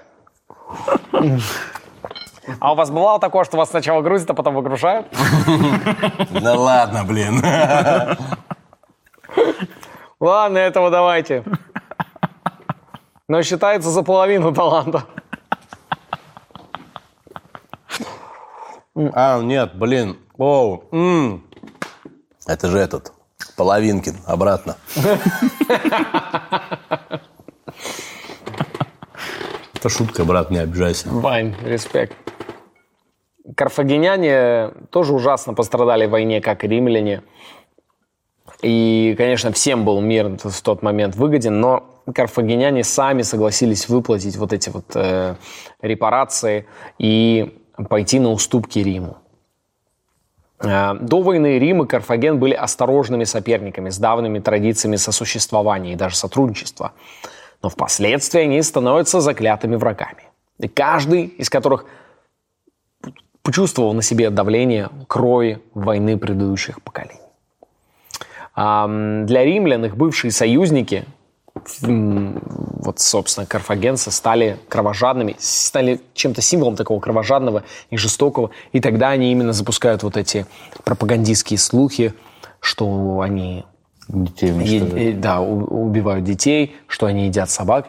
[2.61, 5.07] А у вас бывало такое, что вас сначала грузят, а потом выгружают?
[6.31, 7.43] Да ладно, блин.
[10.19, 11.45] Ладно, этого давайте.
[13.29, 15.05] Но считается за половину таланта.
[18.95, 20.17] А, нет, блин.
[20.39, 20.85] Оу.
[20.93, 21.45] м.
[22.47, 23.13] Это же этот.
[23.57, 24.17] Половинкин.
[24.27, 24.77] Обратно.
[29.75, 31.09] Это шутка, брат, не обижайся.
[31.11, 32.17] Вань, респект.
[33.57, 37.23] Карфагеняне тоже ужасно пострадали в войне, как и римляне.
[38.63, 44.53] И, конечно, всем был мир в тот момент выгоден, но карфагеняне сами согласились выплатить вот
[44.53, 45.35] эти вот э,
[45.83, 46.67] репарации
[46.99, 49.19] и пойти на уступки Риму.
[50.61, 56.17] Э, До войны Рим и Карфаген были осторожными соперниками с давними традициями сосуществования и даже
[56.17, 56.93] сотрудничества.
[57.63, 60.25] Но впоследствии они становятся заклятыми врагами.
[60.59, 61.85] И каждый из которых
[63.43, 67.26] почувствовал на себе давление крови войны предыдущих поколений.
[68.57, 71.05] Для римлян их бывшие союзники,
[71.83, 78.51] вот, собственно, карфагенцы, стали кровожадными, стали чем-то символом такого кровожадного и жестокого.
[78.73, 80.47] И тогда они именно запускают вот эти
[80.85, 82.15] пропагандистские слухи,
[82.61, 83.65] что они
[84.09, 87.89] Детей е- да, убивают детей, что они едят собак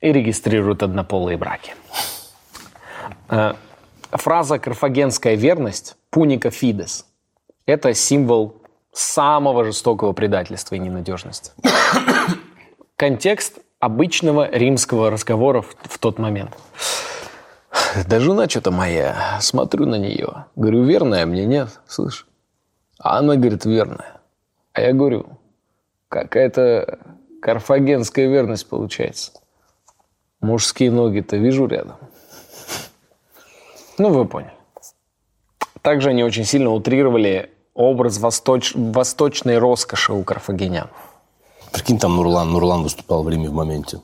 [0.00, 1.74] и регистрируют однополые браки.
[3.28, 3.52] Э,
[4.10, 7.06] Фраза «карфагенская верность» «пуника фидес»–
[7.66, 8.59] это символ
[8.92, 11.52] самого жестокого предательства и ненадежности.
[12.96, 16.56] Контекст обычного римского разговора в, в тот момент.
[18.06, 20.46] Да жена что-то моя, смотрю на нее.
[20.54, 22.26] Говорю, верная мне, нет, слышь?
[22.98, 24.20] А она говорит, верная.
[24.72, 25.26] А я говорю,
[26.08, 26.98] какая-то
[27.40, 29.32] карфагенская верность получается.
[30.40, 31.96] Мужские ноги-то вижу рядом.
[33.98, 34.52] Ну, вы поняли.
[35.82, 40.88] Также они очень сильно утрировали образ восточ- восточной роскоши у карфагенян.
[41.72, 42.50] Прикинь, там Нурлан.
[42.50, 44.00] Нурлан выступал в Риме в моменте.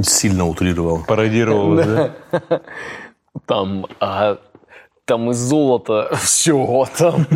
[0.00, 1.04] Сильно утрировал.
[1.04, 2.10] Пародировал, да?
[3.46, 4.38] Там, а,
[5.04, 6.86] там из золота все.
[6.96, 7.26] Там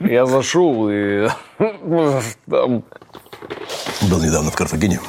[0.00, 1.28] я зашел и
[1.58, 2.84] там...
[4.02, 5.00] Был недавно в Карфагене.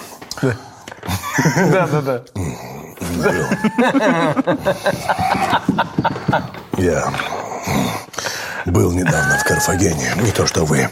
[1.72, 2.24] Да, да, да.
[6.78, 7.12] Я
[8.72, 10.14] был недавно в Карфагене.
[10.22, 10.90] Не то, что вы,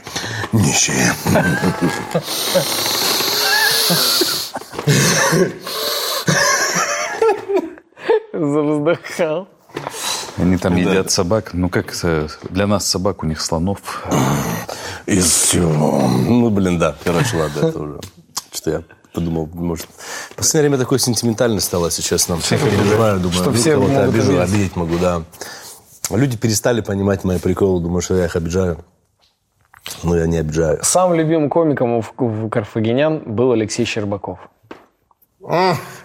[0.52, 1.14] нищие.
[8.34, 9.48] Завздыхал.
[10.38, 11.54] Они там едят собак.
[11.54, 11.94] Ну, как
[12.50, 13.80] для нас собак, у них слонов.
[15.06, 16.08] Из всего.
[16.08, 16.96] Ну, блин, да.
[17.04, 18.00] Короче, ладно, это уже.
[18.52, 19.88] Что я подумал, может...
[20.32, 22.38] В последнее время такой сентиментальный стало, если честно.
[22.50, 25.24] Я переживаю, думаю, Что вдруг все кого-то обижу, обидеть могу, да.
[26.12, 28.78] Люди перестали понимать мои приколы, думаю, что я их обижаю.
[30.04, 30.80] Но я не обижаю.
[30.84, 34.40] Самым любимым комиком у, у карфагенян был Алексей Щербаков.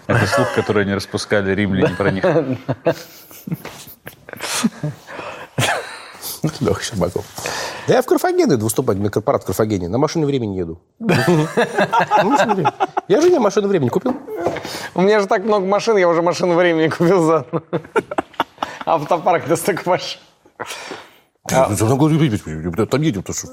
[0.06, 2.24] Это слух, который они распускали римляне про них.
[6.60, 7.24] Леха Щербаков.
[7.86, 9.88] Да я в Карфаген иду выступать, на корпорат в Карфагене.
[9.88, 10.80] На машине времени еду.
[13.08, 14.16] Я жене машину времени купил.
[14.94, 17.62] У меня же так много машин, я уже машину времени купил заодно.
[18.94, 20.20] Автопарк до столько машин.
[22.86, 23.46] Там едем, то что...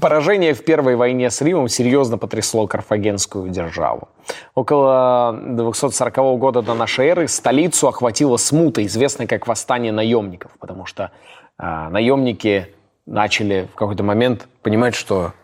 [0.00, 4.08] Поражение в Первой войне с Римом серьезно потрясло карфагенскую державу.
[4.54, 11.10] Около 240 года до нашей эры столицу охватила смута, известная как восстание наемников, потому что
[11.58, 12.68] а, наемники
[13.04, 15.34] начали в какой-то момент понимать, что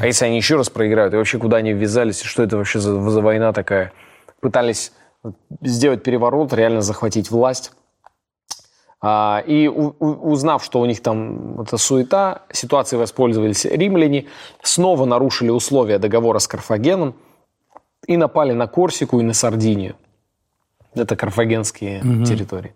[0.00, 2.80] а если они еще раз проиграют, и вообще куда они ввязались, и что это вообще
[2.80, 3.92] за, за война такая,
[4.40, 4.92] пытались
[5.60, 7.72] сделать переворот, реально захватить власть.
[9.00, 14.26] А, И узнав, что у них там эта суета, ситуацией воспользовались римляне,
[14.62, 17.14] снова нарушили условия договора с Карфагеном
[18.06, 19.96] и напали на Корсику и на Сардинию.
[20.94, 22.74] Это карфагенские территории.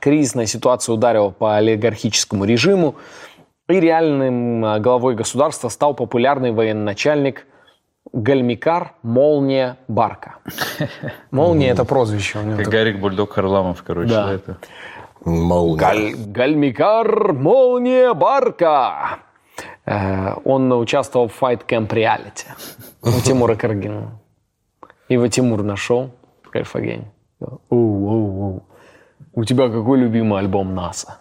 [0.00, 2.96] Кризисная ситуация ударила по олигархическому режиму,
[3.68, 7.46] и реальным а, главой государства стал популярный военачальник
[8.12, 10.36] Гальмикар Молния Барка.
[11.30, 12.58] Молния– это прозвище у него.
[12.58, 14.10] Как Гарик Бульдог Харламов, короче.
[14.10, 14.32] Да.
[14.32, 14.56] это.
[15.24, 15.76] Молния.
[15.78, 19.18] Галь- Гальмикар Молния Барка.
[19.84, 22.46] Э, Он участвовал в Fight Camp Reality
[23.02, 24.18] у Тимура Каргина.
[25.08, 26.10] Его Тимур нашел
[26.42, 26.50] в
[27.70, 28.62] оу.
[29.34, 31.18] У тебя какой любимый альбом НАСА?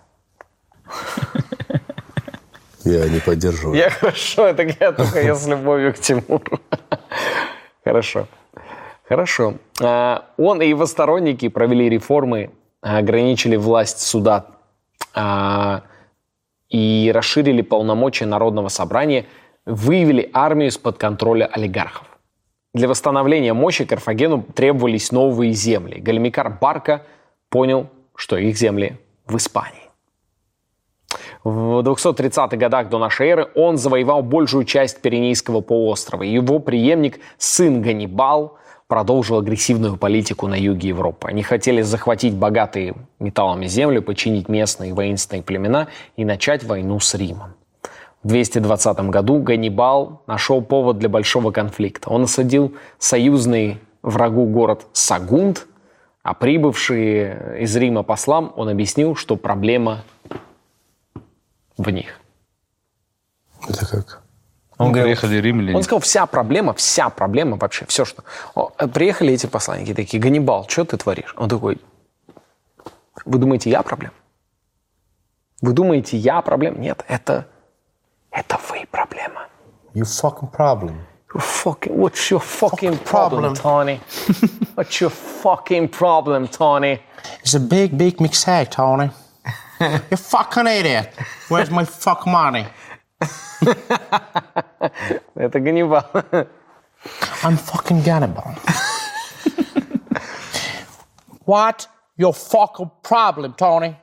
[2.85, 3.75] Я не поддерживаю.
[3.77, 6.59] Я хорошо, это я только я с любовью к Тимуру.
[7.83, 8.27] Хорошо.
[9.07, 9.55] Хорошо.
[9.81, 14.47] А, Он и его сторонники провели реформы, ограничили власть суда
[15.13, 15.83] а,
[16.69, 19.25] и расширили полномочия Народного собрания,
[19.65, 22.07] вывели армию из-под контроля олигархов.
[22.73, 25.99] Для восстановления мощи Карфагену требовались новые земли.
[25.99, 27.03] Гальмикар Барка
[27.49, 29.84] понял, что их земли в Испании.
[31.45, 36.23] В 230-х годах до нашей эры он завоевал большую часть Пиренейского полуострова.
[36.23, 41.27] Его преемник, сын Ганнибал, продолжил агрессивную политику на юге Европы.
[41.27, 45.87] Они хотели захватить богатые металлами землю, подчинить местные воинственные племена
[46.17, 47.53] и начать войну с Римом.
[48.23, 52.09] В 220 году Ганнибал нашел повод для большого конфликта.
[52.09, 55.67] Он осадил союзный врагу город Сагунт,
[56.23, 60.03] а прибывший из Рима послам он объяснил, что проблема
[61.77, 62.19] в них.
[63.67, 64.21] Это как?
[64.77, 65.77] Он, говорил, Приехали римляне.
[65.77, 68.23] он сказал, вся проблема, вся проблема вообще, все что.
[68.55, 71.33] О, приехали эти посланники такие, Ганнибал, что ты творишь?
[71.37, 71.79] Он такой,
[73.23, 74.13] вы думаете, я проблема?
[75.61, 76.77] Вы думаете, я проблема?
[76.77, 77.47] Нет, это,
[78.31, 79.47] это вы проблема.
[79.93, 80.97] You fucking problem.
[81.33, 83.55] You fucking, what's your fucking problem, problem.
[83.55, 83.99] Tony?
[84.75, 87.01] What's your fucking problem, Tony?
[87.41, 89.09] It's a big, big mistake, Tony.
[90.10, 91.12] you fucking idiot.
[91.48, 92.66] Where's my fuck money?
[95.36, 96.04] Это Ганнибал.
[97.42, 98.54] I'm fucking Gannibal.
[101.44, 101.86] what?
[102.16, 103.96] Your fucking problem, Tony?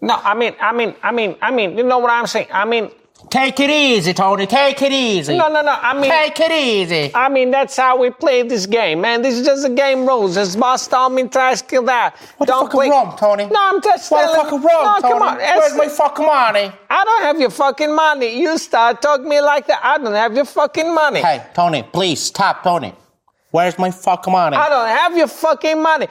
[0.00, 2.46] No, I mean, I mean, I mean, I mean, you know what I'm saying?
[2.52, 2.90] I mean,
[3.35, 4.47] Take it easy, Tony.
[4.47, 5.35] Take it easy.
[5.37, 5.73] No, no, no.
[5.77, 7.11] I mean, Take it easy.
[7.13, 9.21] I mean, that's how we play this game, man.
[9.21, 10.37] This is just a game rules.
[10.37, 12.15] It's boss told me to ask you that.
[12.37, 13.45] What the Don't fuck play- is wrong, Tony?
[13.47, 15.13] No, I'm just What the telling fuck is wrong, no, Tony?
[15.13, 15.37] come on.
[15.37, 16.71] Where's my fucking money?
[16.89, 18.39] I don't have your fucking money.
[18.39, 19.81] You start talking me like that.
[19.83, 21.19] I don't have your fucking money.
[21.19, 22.93] Hey, Tony, please stop, Tony.
[23.51, 24.55] Where's my fucking money?
[24.55, 26.07] I don't have your fucking money.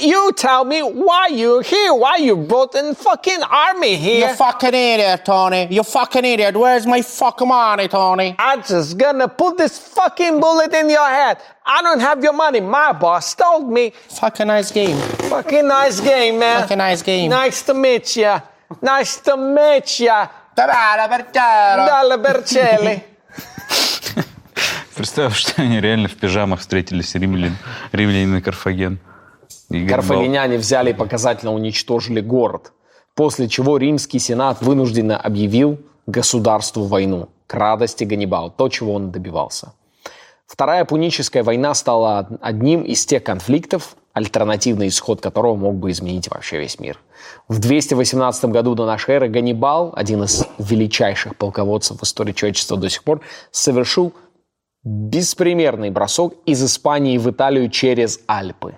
[0.00, 4.34] You tell me why you're here, why you brought in fucking army You here.
[4.36, 5.66] fucking idiot, Tony.
[5.68, 6.56] You fucking idiot.
[6.56, 8.36] Where's my fucking money, Tony?
[8.38, 11.38] I'm just gonna put this fucking bullet in your head.
[11.66, 12.60] I don't have your money.
[12.60, 13.92] My boss told me.
[14.20, 14.96] Fucking nice game.
[15.28, 16.60] Fucking nice game, man.
[16.62, 17.28] Fucking nice game.
[17.28, 18.40] Nice to meet ya.
[18.80, 20.28] Nice to meet ya.
[20.56, 21.86] Давай, Берчаро.
[21.86, 23.02] Dalla Bercelli.
[24.94, 27.56] Представь, что они реально в пижамах встретились, римлян,
[27.92, 28.98] римляне и Карфаген.
[29.69, 32.71] Карфагеняне взяли и показательно уничтожили город,
[33.15, 39.73] после чего римский сенат вынужденно объявил государству войну к радости Ганнибала, то, чего он добивался.
[40.47, 46.29] Вторая Пуническая война стала од- одним из тех конфликтов, альтернативный исход которого мог бы изменить
[46.29, 46.99] вообще весь мир.
[47.47, 52.89] В 218 году до нашей эры Ганнибал, один из величайших полководцев в истории человечества до
[52.89, 53.21] сих пор,
[53.51, 54.13] совершил
[54.83, 58.77] беспримерный бросок из Испании в Италию через Альпы.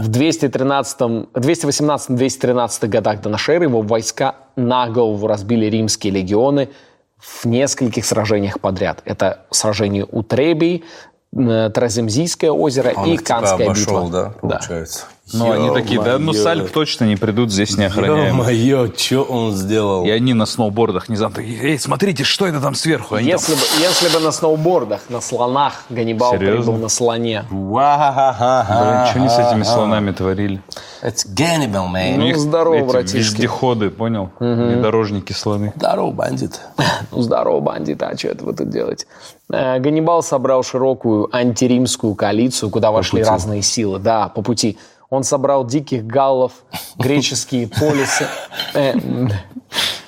[0.00, 6.70] В 213 218-213 годах до нашей эры его войска на голову разбили римские легионы
[7.18, 9.02] в нескольких сражениях подряд.
[9.04, 10.84] Это сражение у Требий,
[11.32, 14.10] Траземзийское озеро Он и типа Канская обошел, битва.
[14.10, 15.04] да, получается.
[15.32, 18.36] Ну, они такие, да, ну, с Альп точно не придут, здесь не охраняем.
[18.38, 20.04] Ё-моё, что он сделал?
[20.04, 23.14] И они на сноубордах, не знаю, такие, эй, смотрите, что это там сверху?
[23.14, 26.56] Они там- Если бы, если бы на сноубордах, на слонах Ганнибал Серьезно?
[26.62, 27.44] прибыл на слоне.
[27.50, 30.60] Блин, что они с этими слонами творили?
[31.02, 32.14] It's Gannibal, man.
[32.14, 33.16] У Ну, них здорово, эти братишки.
[33.16, 34.30] вездеходы, понял?
[34.38, 35.72] Внедорожники слоны.
[35.76, 36.60] Здорово, бандит.
[37.10, 39.06] Ну, здорово, бандиты, а что это вы тут делаете?
[39.52, 43.98] Э, Ганнибал собрал широкую антиримскую коалицию, куда вошли разные силы.
[43.98, 44.78] Да, по пути.
[45.12, 46.64] Он собрал диких галлов,
[46.96, 48.26] греческие полисы.
[48.72, 48.94] Э.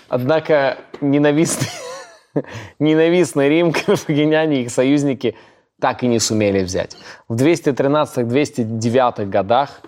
[0.09, 1.69] Однако ненавистный,
[2.79, 5.37] ненавистный Рим, карфагеняне и их союзники
[5.79, 6.97] так и не сумели взять.
[7.29, 9.83] В 213-209 годах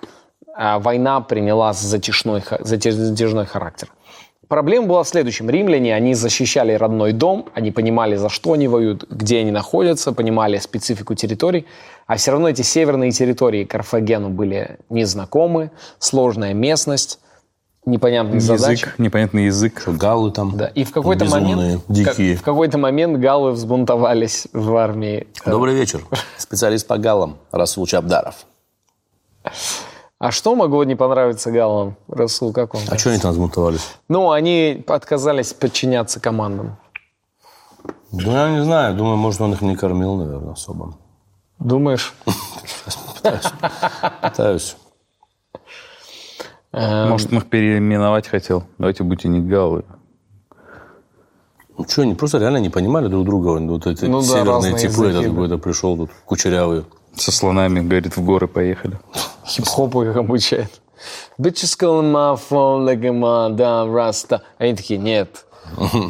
[0.54, 3.88] а, война приняла затяжной, затяжной характер.
[4.48, 5.50] Проблема была в следующем.
[5.50, 10.58] Римляне, они защищали родной дом, они понимали, за что они воюют, где они находятся, понимали
[10.58, 11.66] специфику территорий,
[12.06, 17.18] а все равно эти северные территории Карфагену были незнакомы, сложная местность,
[17.84, 18.82] непонятные задачи.
[18.82, 19.82] Язык, непонятный язык.
[19.88, 20.56] Галлы там.
[20.56, 22.34] Да, и в какой-то безумные, момент, дикие.
[22.34, 25.26] как- в какой-то момент галлы взбунтовались в армии.
[25.44, 26.02] Добрый вечер.
[26.36, 28.46] Специалист по галлам Расул Чабдаров.
[30.18, 32.80] А что могло не понравиться галлам, Расул, как он?
[32.88, 33.96] А что они там взбунтовались?
[34.08, 36.78] Ну, они отказались подчиняться командам.
[38.12, 38.96] Ну, я не знаю.
[38.96, 40.96] Думаю, может, он их не кормил, наверное, особо.
[41.58, 42.14] Думаешь?
[44.22, 44.76] Пытаюсь.
[46.72, 48.64] Может, он их переименовать хотел.
[48.78, 49.84] Давайте будьте не галлы.
[51.76, 53.58] Ну, что, они просто реально не понимали друг друга.
[53.60, 56.84] Вот эти Ну да, северные типы, этот какой-то пришел тут, кучерявый.
[57.16, 58.98] Со слонами, говорит, в горы поехали.
[59.46, 60.80] Хип-хопу их обучает.
[61.38, 64.40] Bitches calling my phone like a mother rasta.
[64.58, 65.46] Они такие, нет,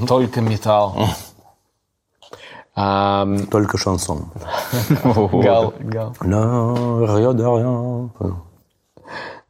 [0.09, 0.95] только металл.
[3.51, 4.31] Только шансон.
[5.05, 6.15] Гал, гал.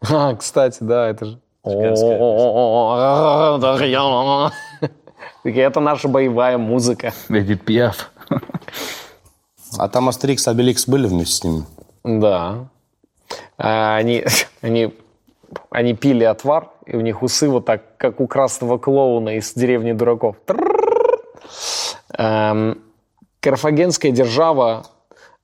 [0.09, 1.41] А, кстати, да, это же...
[5.45, 7.13] Это наша боевая музыка.
[7.29, 8.11] Эдит Пиаф.
[9.79, 11.65] А там Астерикс и Обеликс были вместе с ними?
[12.05, 12.69] Да.
[13.59, 14.25] А Они,
[14.61, 14.95] они,
[15.71, 19.93] они пили отвар, и у них усы вот так, как у красного клоуна из деревни
[19.93, 20.37] дураков.
[22.17, 22.81] Эм,
[23.41, 24.87] Карфагенская держава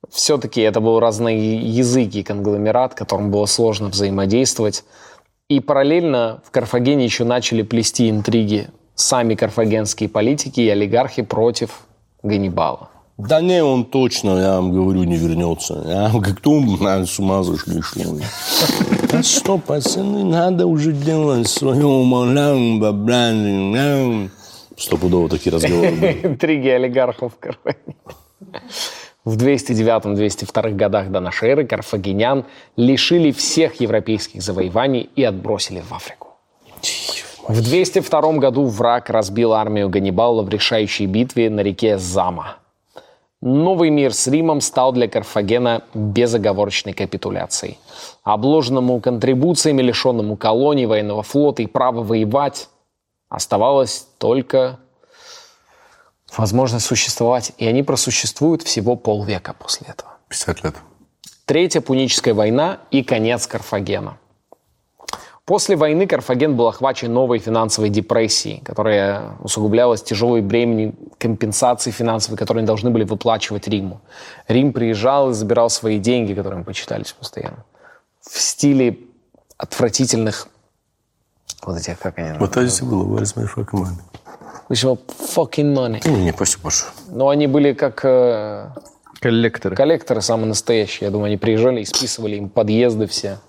[0.09, 4.83] все-таки это был разноязыкий конгломерат, которым было сложно взаимодействовать.
[5.49, 11.81] И параллельно в Карфагене еще начали плести интриги сами карфагенские политики и олигархи против
[12.21, 12.89] Ганнибала.
[13.17, 15.83] Да не, он точно, я вам говорю, не вернется.
[15.85, 16.43] Я как
[16.81, 18.23] на с ума зашли, что ли.
[19.11, 24.31] Да что, пацаны, надо уже делать свое умолям, баблям.
[24.75, 26.19] Стопудово такие разговоры были.
[26.23, 27.95] Интриги олигархов Карфагене.
[29.23, 32.45] В 209-202 годах до нашей эры карфагенян
[32.75, 36.29] лишили всех европейских завоеваний и отбросили в Африку.
[37.47, 42.57] В 202 году враг разбил армию Ганнибала в решающей битве на реке Зама.
[43.45, 47.77] Новый мир с Римом стал для Карфагена безоговорочной капитуляцией.
[48.23, 52.69] Обложенному контрибуциями, лишенному колоний, военного флота и права воевать,
[53.27, 54.79] оставалось только
[56.37, 60.11] возможность существовать, и они просуществуют всего полвека после этого.
[60.29, 60.75] 50 лет.
[61.45, 64.19] Третья Пуническая война и конец Карфагена.
[65.45, 72.61] После войны Карфаген был охвачен новой финансовой депрессией, которая усугублялась тяжелой бременем компенсации финансовой, которые
[72.61, 73.99] они должны были выплачивать Риму.
[74.47, 77.65] Рим приезжал и забирал свои деньги, которые им почитались постоянно.
[78.21, 78.99] В стиле
[79.57, 80.47] отвратительных
[81.65, 83.03] вот этих, как они Вот здесь было.
[83.03, 83.99] Where is my fucking money?
[84.69, 84.97] Еще
[85.35, 86.09] fucking money.
[86.09, 86.91] Не, не, спасибо большое.
[87.09, 88.69] Но они были как э,
[89.19, 89.75] Коллекторы.
[89.75, 91.07] коллекторы самые настоящие.
[91.07, 93.39] Я думаю, они приезжали и списывали им подъезды все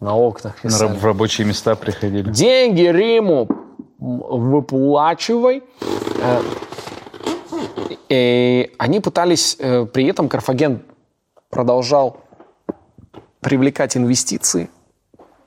[0.00, 0.62] на окнах.
[0.64, 0.88] На писали.
[0.90, 2.30] раб- в рабочие места приходили.
[2.30, 3.48] Деньги Риму
[3.98, 5.62] выплачивай.
[6.22, 6.40] Э,
[8.08, 10.82] И они пытались, э, при этом Карфаген
[11.50, 12.20] продолжал
[13.40, 14.70] привлекать инвестиции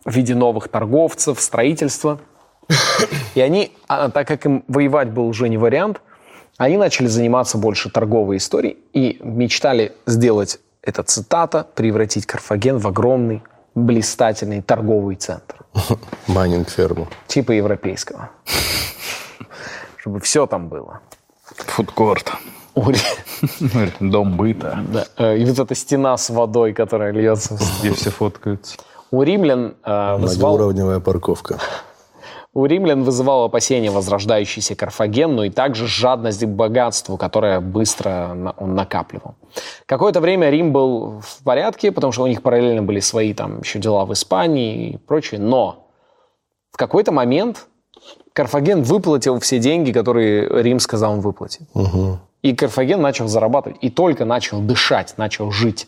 [0.05, 2.19] в виде новых торговцев, строительства.
[3.35, 6.01] И они, а, так как им воевать был уже не вариант,
[6.57, 13.41] они начали заниматься больше торговой историей и мечтали сделать, это цитата, превратить Карфаген в огромный,
[13.75, 15.55] блистательный торговый центр
[16.27, 17.07] Майнинг ферму.
[17.27, 18.29] типа европейского.
[19.97, 20.99] Чтобы все там было.
[21.67, 22.31] Фудкорт.
[23.99, 24.79] Дом быта.
[24.87, 27.57] да, э, И вот эта стена с водой, которая льется.
[27.79, 28.77] Где все фоткаются.
[29.11, 31.59] У римлян, э, вызывал, Многоуровневая парковка.
[32.53, 38.75] У римлян вызывал опасение возрождающийся Карфаген, но и также жадность к богатству, которое быстро он
[38.75, 39.35] накапливал.
[39.85, 43.79] Какое-то время Рим был в порядке, потому что у них параллельно были свои там еще
[43.79, 45.87] дела в Испании и прочее, но
[46.71, 47.67] в какой-то момент
[48.33, 51.63] Карфаген выплатил все деньги, которые Рим сказал он выплатит.
[52.41, 55.87] И Карфаген начал зарабатывать, и только начал дышать, начал жить.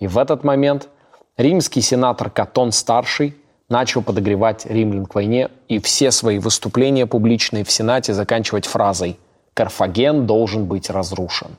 [0.00, 0.88] И в этот момент
[1.36, 3.36] римский сенатор Катон-старший
[3.68, 9.18] начал подогревать римлян к войне и все свои выступления публичные в Сенате заканчивать фразой
[9.54, 11.56] «Карфаген должен быть разрушен».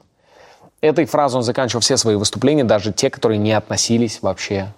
[0.81, 4.73] Этой фразой он заканчивал все свои выступления, даже те, которые не относились вообще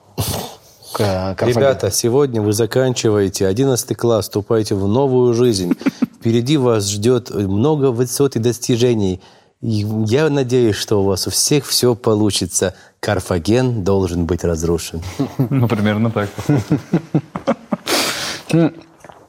[0.93, 1.59] к э, Карфагену.
[1.59, 5.73] Ребята, сегодня вы заканчиваете 11 класс, вступаете в новую жизнь.
[6.19, 9.21] Впереди вас ждет много высот и достижений.
[9.61, 12.75] Я надеюсь, что у вас у всех все получится.
[12.99, 15.01] Карфаген должен быть разрушен.
[15.49, 16.29] Ну, примерно так.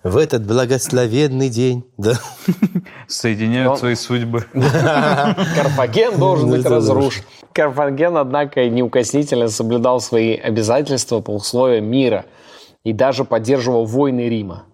[0.02, 1.84] В этот благословенный день.
[1.96, 2.12] Да.
[3.06, 4.44] Соединяют свои судьбы.
[4.52, 7.24] Карфаген должен быть разрушен.
[7.52, 12.26] Карфаген, однако, неукоснительно соблюдал свои обязательства по условиям мира
[12.84, 14.66] и даже поддерживал войны Рима.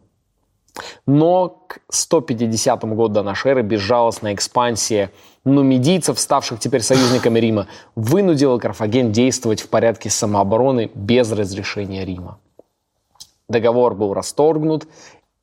[1.07, 5.11] Но к 150 году до нашей эры безжалостная экспансия
[5.45, 12.39] нумидийцев, ставших теперь союзниками Рима, вынудила Карфаген действовать в порядке самообороны без разрешения Рима.
[13.49, 14.87] Договор был расторгнут,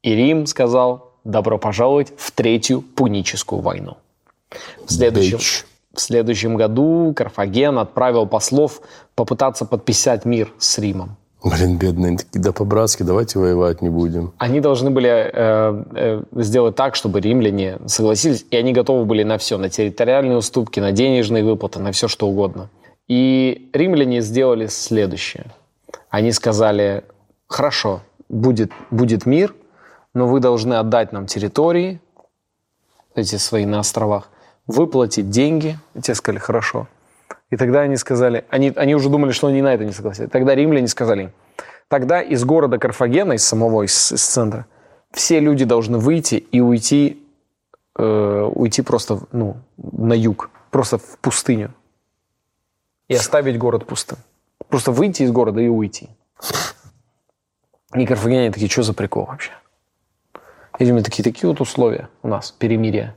[0.02, 3.98] и Рим сказал «добро пожаловать в Третью Пуническую войну».
[4.86, 5.38] В следующем,
[5.94, 8.82] в следующем году Карфаген отправил послов
[9.15, 11.15] попытаться подписать мир с Римом.
[11.43, 14.31] Блин, бедные, такие, да по-братски, давайте воевать не будем.
[14.38, 19.39] Они должны были э, э, сделать так, чтобы римляне согласились, и они готовы были на
[19.39, 22.69] все, на территориальные уступки, на денежные выплаты, на все что угодно.
[23.07, 25.45] И римляне сделали следующее.
[26.09, 27.03] Они сказали,
[27.47, 29.55] хорошо, будет, будет мир,
[30.13, 31.99] но вы должны отдать нам территории,
[33.15, 34.30] эти свои на островах,
[34.68, 35.77] выплатить деньги.
[35.95, 36.88] И те сказали, хорошо.
[37.52, 40.32] И тогда они сказали, они, они уже думали, что они на это не согласятся.
[40.32, 41.34] Тогда римляне сказали,
[41.90, 44.65] тогда из города Карфагена, из самого, из, из центра,
[45.11, 47.22] все люди должны выйти и уйти,
[47.98, 51.73] э, уйти просто ну, на юг, просто в пустыню.
[53.10, 54.18] И оставить город пустым.
[54.69, 56.10] Просто выйти из города и уйти.
[57.94, 59.52] И карфагеняне такие, что за прикол вообще?
[60.80, 63.14] И Римляне такие, такие вот условия у нас, перемирие.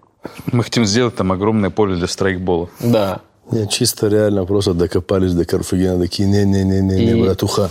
[0.50, 2.68] Мы хотим сделать там огромное поле для страйкбола.
[2.80, 3.20] Да.
[3.50, 7.70] Не, чисто реально просто докопались до Карфагена, такие, не-не-не-не, И- братуха,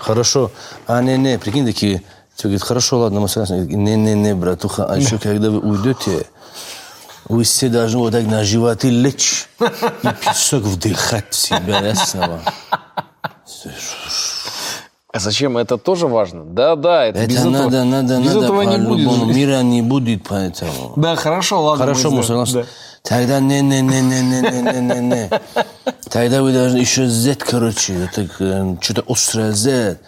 [0.00, 0.50] хорошо,
[0.86, 2.02] а не-не, прикинь, такие,
[2.34, 6.26] все говорит, хорошо, ладно, мы согласны, не-не-не, братуха, а еще когда вы уйдете,
[7.28, 12.40] вы все должны вот так на животы лечь и песок вдыхать в себя, ясно?
[15.12, 15.56] А зачем?
[15.58, 16.44] Это тоже важно.
[16.44, 19.34] Да, да, это, без Это этого- надо, надо, без надо, этого не будет.
[19.36, 20.92] мира не будет поэтому.
[20.96, 21.84] Да, хорошо, ладно.
[21.84, 22.62] Хорошо, мы согласны.
[22.62, 22.68] Да.
[23.02, 25.30] Тогда не-не-не-не-не-не-не-не.
[26.10, 28.26] Тогда вы должны еще Z, короче, это
[28.80, 29.98] что-то острое Z.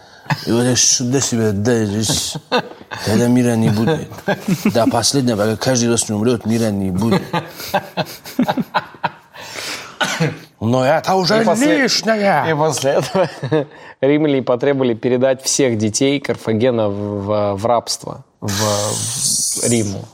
[0.46, 2.40] И вот сюда себе дальше.
[3.04, 4.08] Тогда мира не будет.
[4.72, 7.22] Да, последнее, пока каждый раз не умрет, мира не будет.
[10.60, 12.44] Но это уже и после, лишнее.
[12.48, 13.28] И после этого
[14.00, 20.04] римляне потребовали передать всех детей Карфагена в, в, в рабство в, в Риму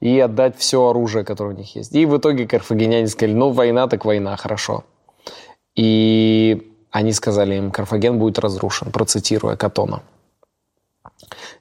[0.00, 1.94] и отдать все оружие, которое у них есть.
[1.94, 4.84] И в итоге карфагеняне сказали, ну, война так война, хорошо.
[5.74, 10.02] И они сказали им, Карфаген будет разрушен, процитируя Катона.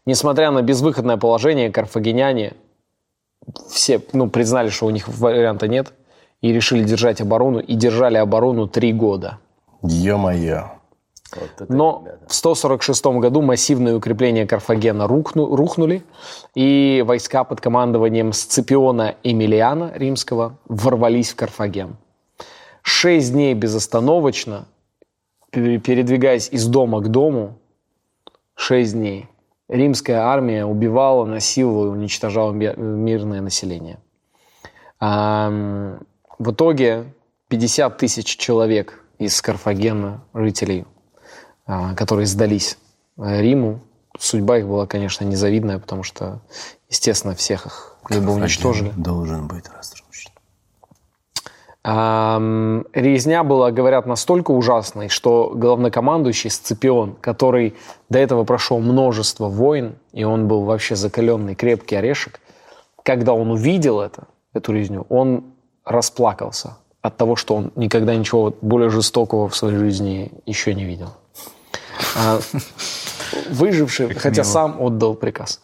[0.05, 2.53] Несмотря на безвыходное положение, карфагеняне
[3.69, 5.93] все ну, признали, что у них варианта нет,
[6.41, 9.39] и решили держать оборону, и держали оборону три года.
[9.81, 10.77] Ё-моё.
[11.70, 16.04] Но в 146 году массивные укрепления Карфагена рухну- рухнули,
[16.56, 21.98] и войска под командованием Сципиона Эмилиана римского ворвались в Карфаген.
[22.82, 24.68] Шесть дней безостановочно,
[25.52, 27.60] пере- передвигаясь из дома к дому,
[28.56, 29.28] шесть дней,
[29.68, 33.98] римская армия убивала, насиловала и уничтожала ми- мирное население.
[34.99, 37.06] В итоге
[37.49, 40.86] 50 тысяч человек из Карфагена, жителей,
[41.95, 42.77] которые сдались
[43.18, 43.81] э, Риму,
[44.18, 46.39] судьба их была, конечно, незавидная, потому что,
[46.89, 48.91] естественно, всех их либо уничтожили.
[48.95, 50.31] Должен быть разрушен.
[52.94, 57.76] Резня была, говорят, настолько ужасной, что главнокомандующий Сципион, который
[58.10, 62.41] до этого прошел множество войн, и он был вообще закаленный, крепкий орешек,
[63.03, 65.45] когда он увидел это, эту резню, он
[65.85, 71.11] расплакался от того, что он никогда ничего более жестокого в своей жизни еще не видел.
[72.15, 72.40] А,
[73.49, 75.60] Выживший, хотя сам отдал приказ.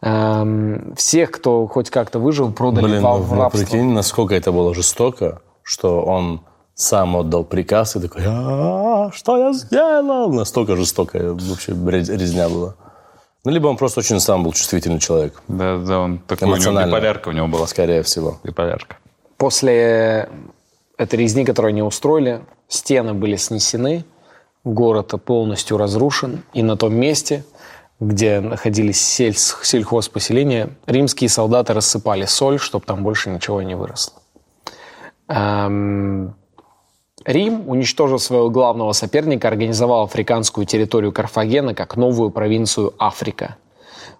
[0.00, 3.58] Эм, Всех, кто хоть как-то выжил, продали Блин, в, ну, в ну, рабство.
[3.60, 6.40] прикинь, насколько это было жестоко, что он
[6.74, 10.32] сам отдал приказ и такой, «А, что я сделал?
[10.32, 12.74] Настолько жестокая вообще рез- резня была.
[13.44, 16.80] Ну, либо он просто очень сам был чувствительный человек, Да, да, он такой, у него
[16.84, 17.66] биполярка у него была.
[17.66, 18.38] скорее всего.
[18.44, 18.96] Биполярка.
[19.36, 20.28] После
[20.96, 24.04] этой резни, которую они устроили, стены были снесены,
[24.64, 27.44] город полностью разрушен, и на том месте,
[28.00, 34.14] где находились сельс- сельхозпоселения, римские солдаты рассыпали соль, чтобы там больше ничего не выросло.
[35.28, 36.34] Эм,
[37.24, 43.56] Рим, уничтожив своего главного соперника, организовал африканскую территорию Карфагена как новую провинцию Африка.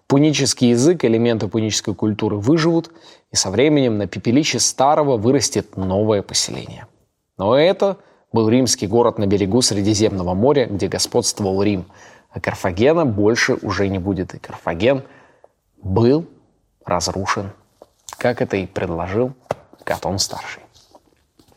[0.06, 2.90] Пунический язык, элементы пунической культуры выживут,
[3.32, 6.86] и со временем на пепелище старого вырастет новое поселение.
[7.38, 7.96] Но это
[8.32, 11.84] был римский город на берегу Средиземного моря, где господствовал Рим.
[12.30, 14.34] А Карфагена больше уже не будет.
[14.34, 15.02] И Карфаген
[15.82, 16.26] был
[16.84, 17.52] разрушен,
[18.18, 19.32] как это и предложил
[19.84, 20.62] Катон Старший.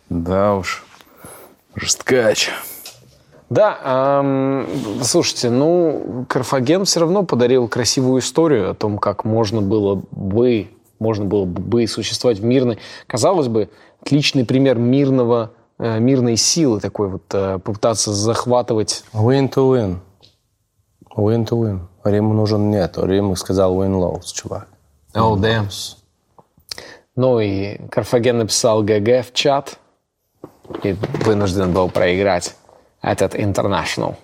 [0.10, 0.84] Да уж.
[1.76, 2.52] Жесткач.
[3.50, 4.68] Да, ам,
[5.04, 11.26] слушайте, ну, Карфаген все равно подарил красивую историю о том, как можно было бы, можно
[11.26, 13.70] было бы существовать в мирной, казалось бы,
[14.02, 19.04] отличный пример мирного, мирной силы такой вот, э, попытаться захватывать.
[19.14, 19.98] Win to win.
[21.16, 21.80] Win to win.
[22.04, 22.98] Риму нужен нет.
[22.98, 24.68] Рим сказал win lows, чувак.
[25.14, 25.70] Oh, damn.
[27.16, 29.80] Ну и Карфаген написал ГГ в чат
[30.84, 30.94] и
[31.24, 32.56] вынужден был проиграть
[33.02, 34.16] этот International.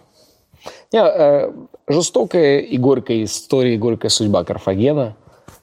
[0.92, 1.52] Не, э,
[1.88, 5.16] жестокая и горькая история, и горькая судьба Карфагена,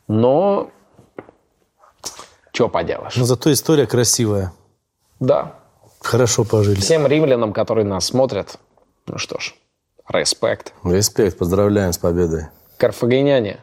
[0.07, 0.71] но
[2.53, 3.17] что поделаешь.
[3.17, 4.53] Но зато история красивая.
[5.21, 5.58] Да,
[6.01, 6.81] Хорошо пожили.
[6.81, 8.59] всем римлянам, которые нас смотрят,
[9.07, 9.55] ну что ж,
[10.09, 10.73] респект.
[10.85, 12.47] Респект, поздравляем с победой.
[12.77, 13.59] Карфагеняне,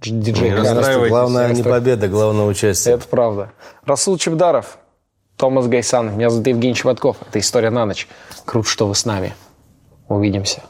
[0.00, 1.10] дж- диджей Не расстраивайтесь.
[1.10, 2.94] Главное не победа, главное участие.
[2.94, 3.52] Это правда.
[3.84, 4.78] Расул Чебдаров,
[5.36, 6.16] Томас Гайсан.
[6.16, 7.16] Меня зовут Евгений Чеботков.
[7.28, 8.08] Это «История на ночь».
[8.44, 9.34] Круто, что вы с нами.
[10.08, 10.62] Увидимся.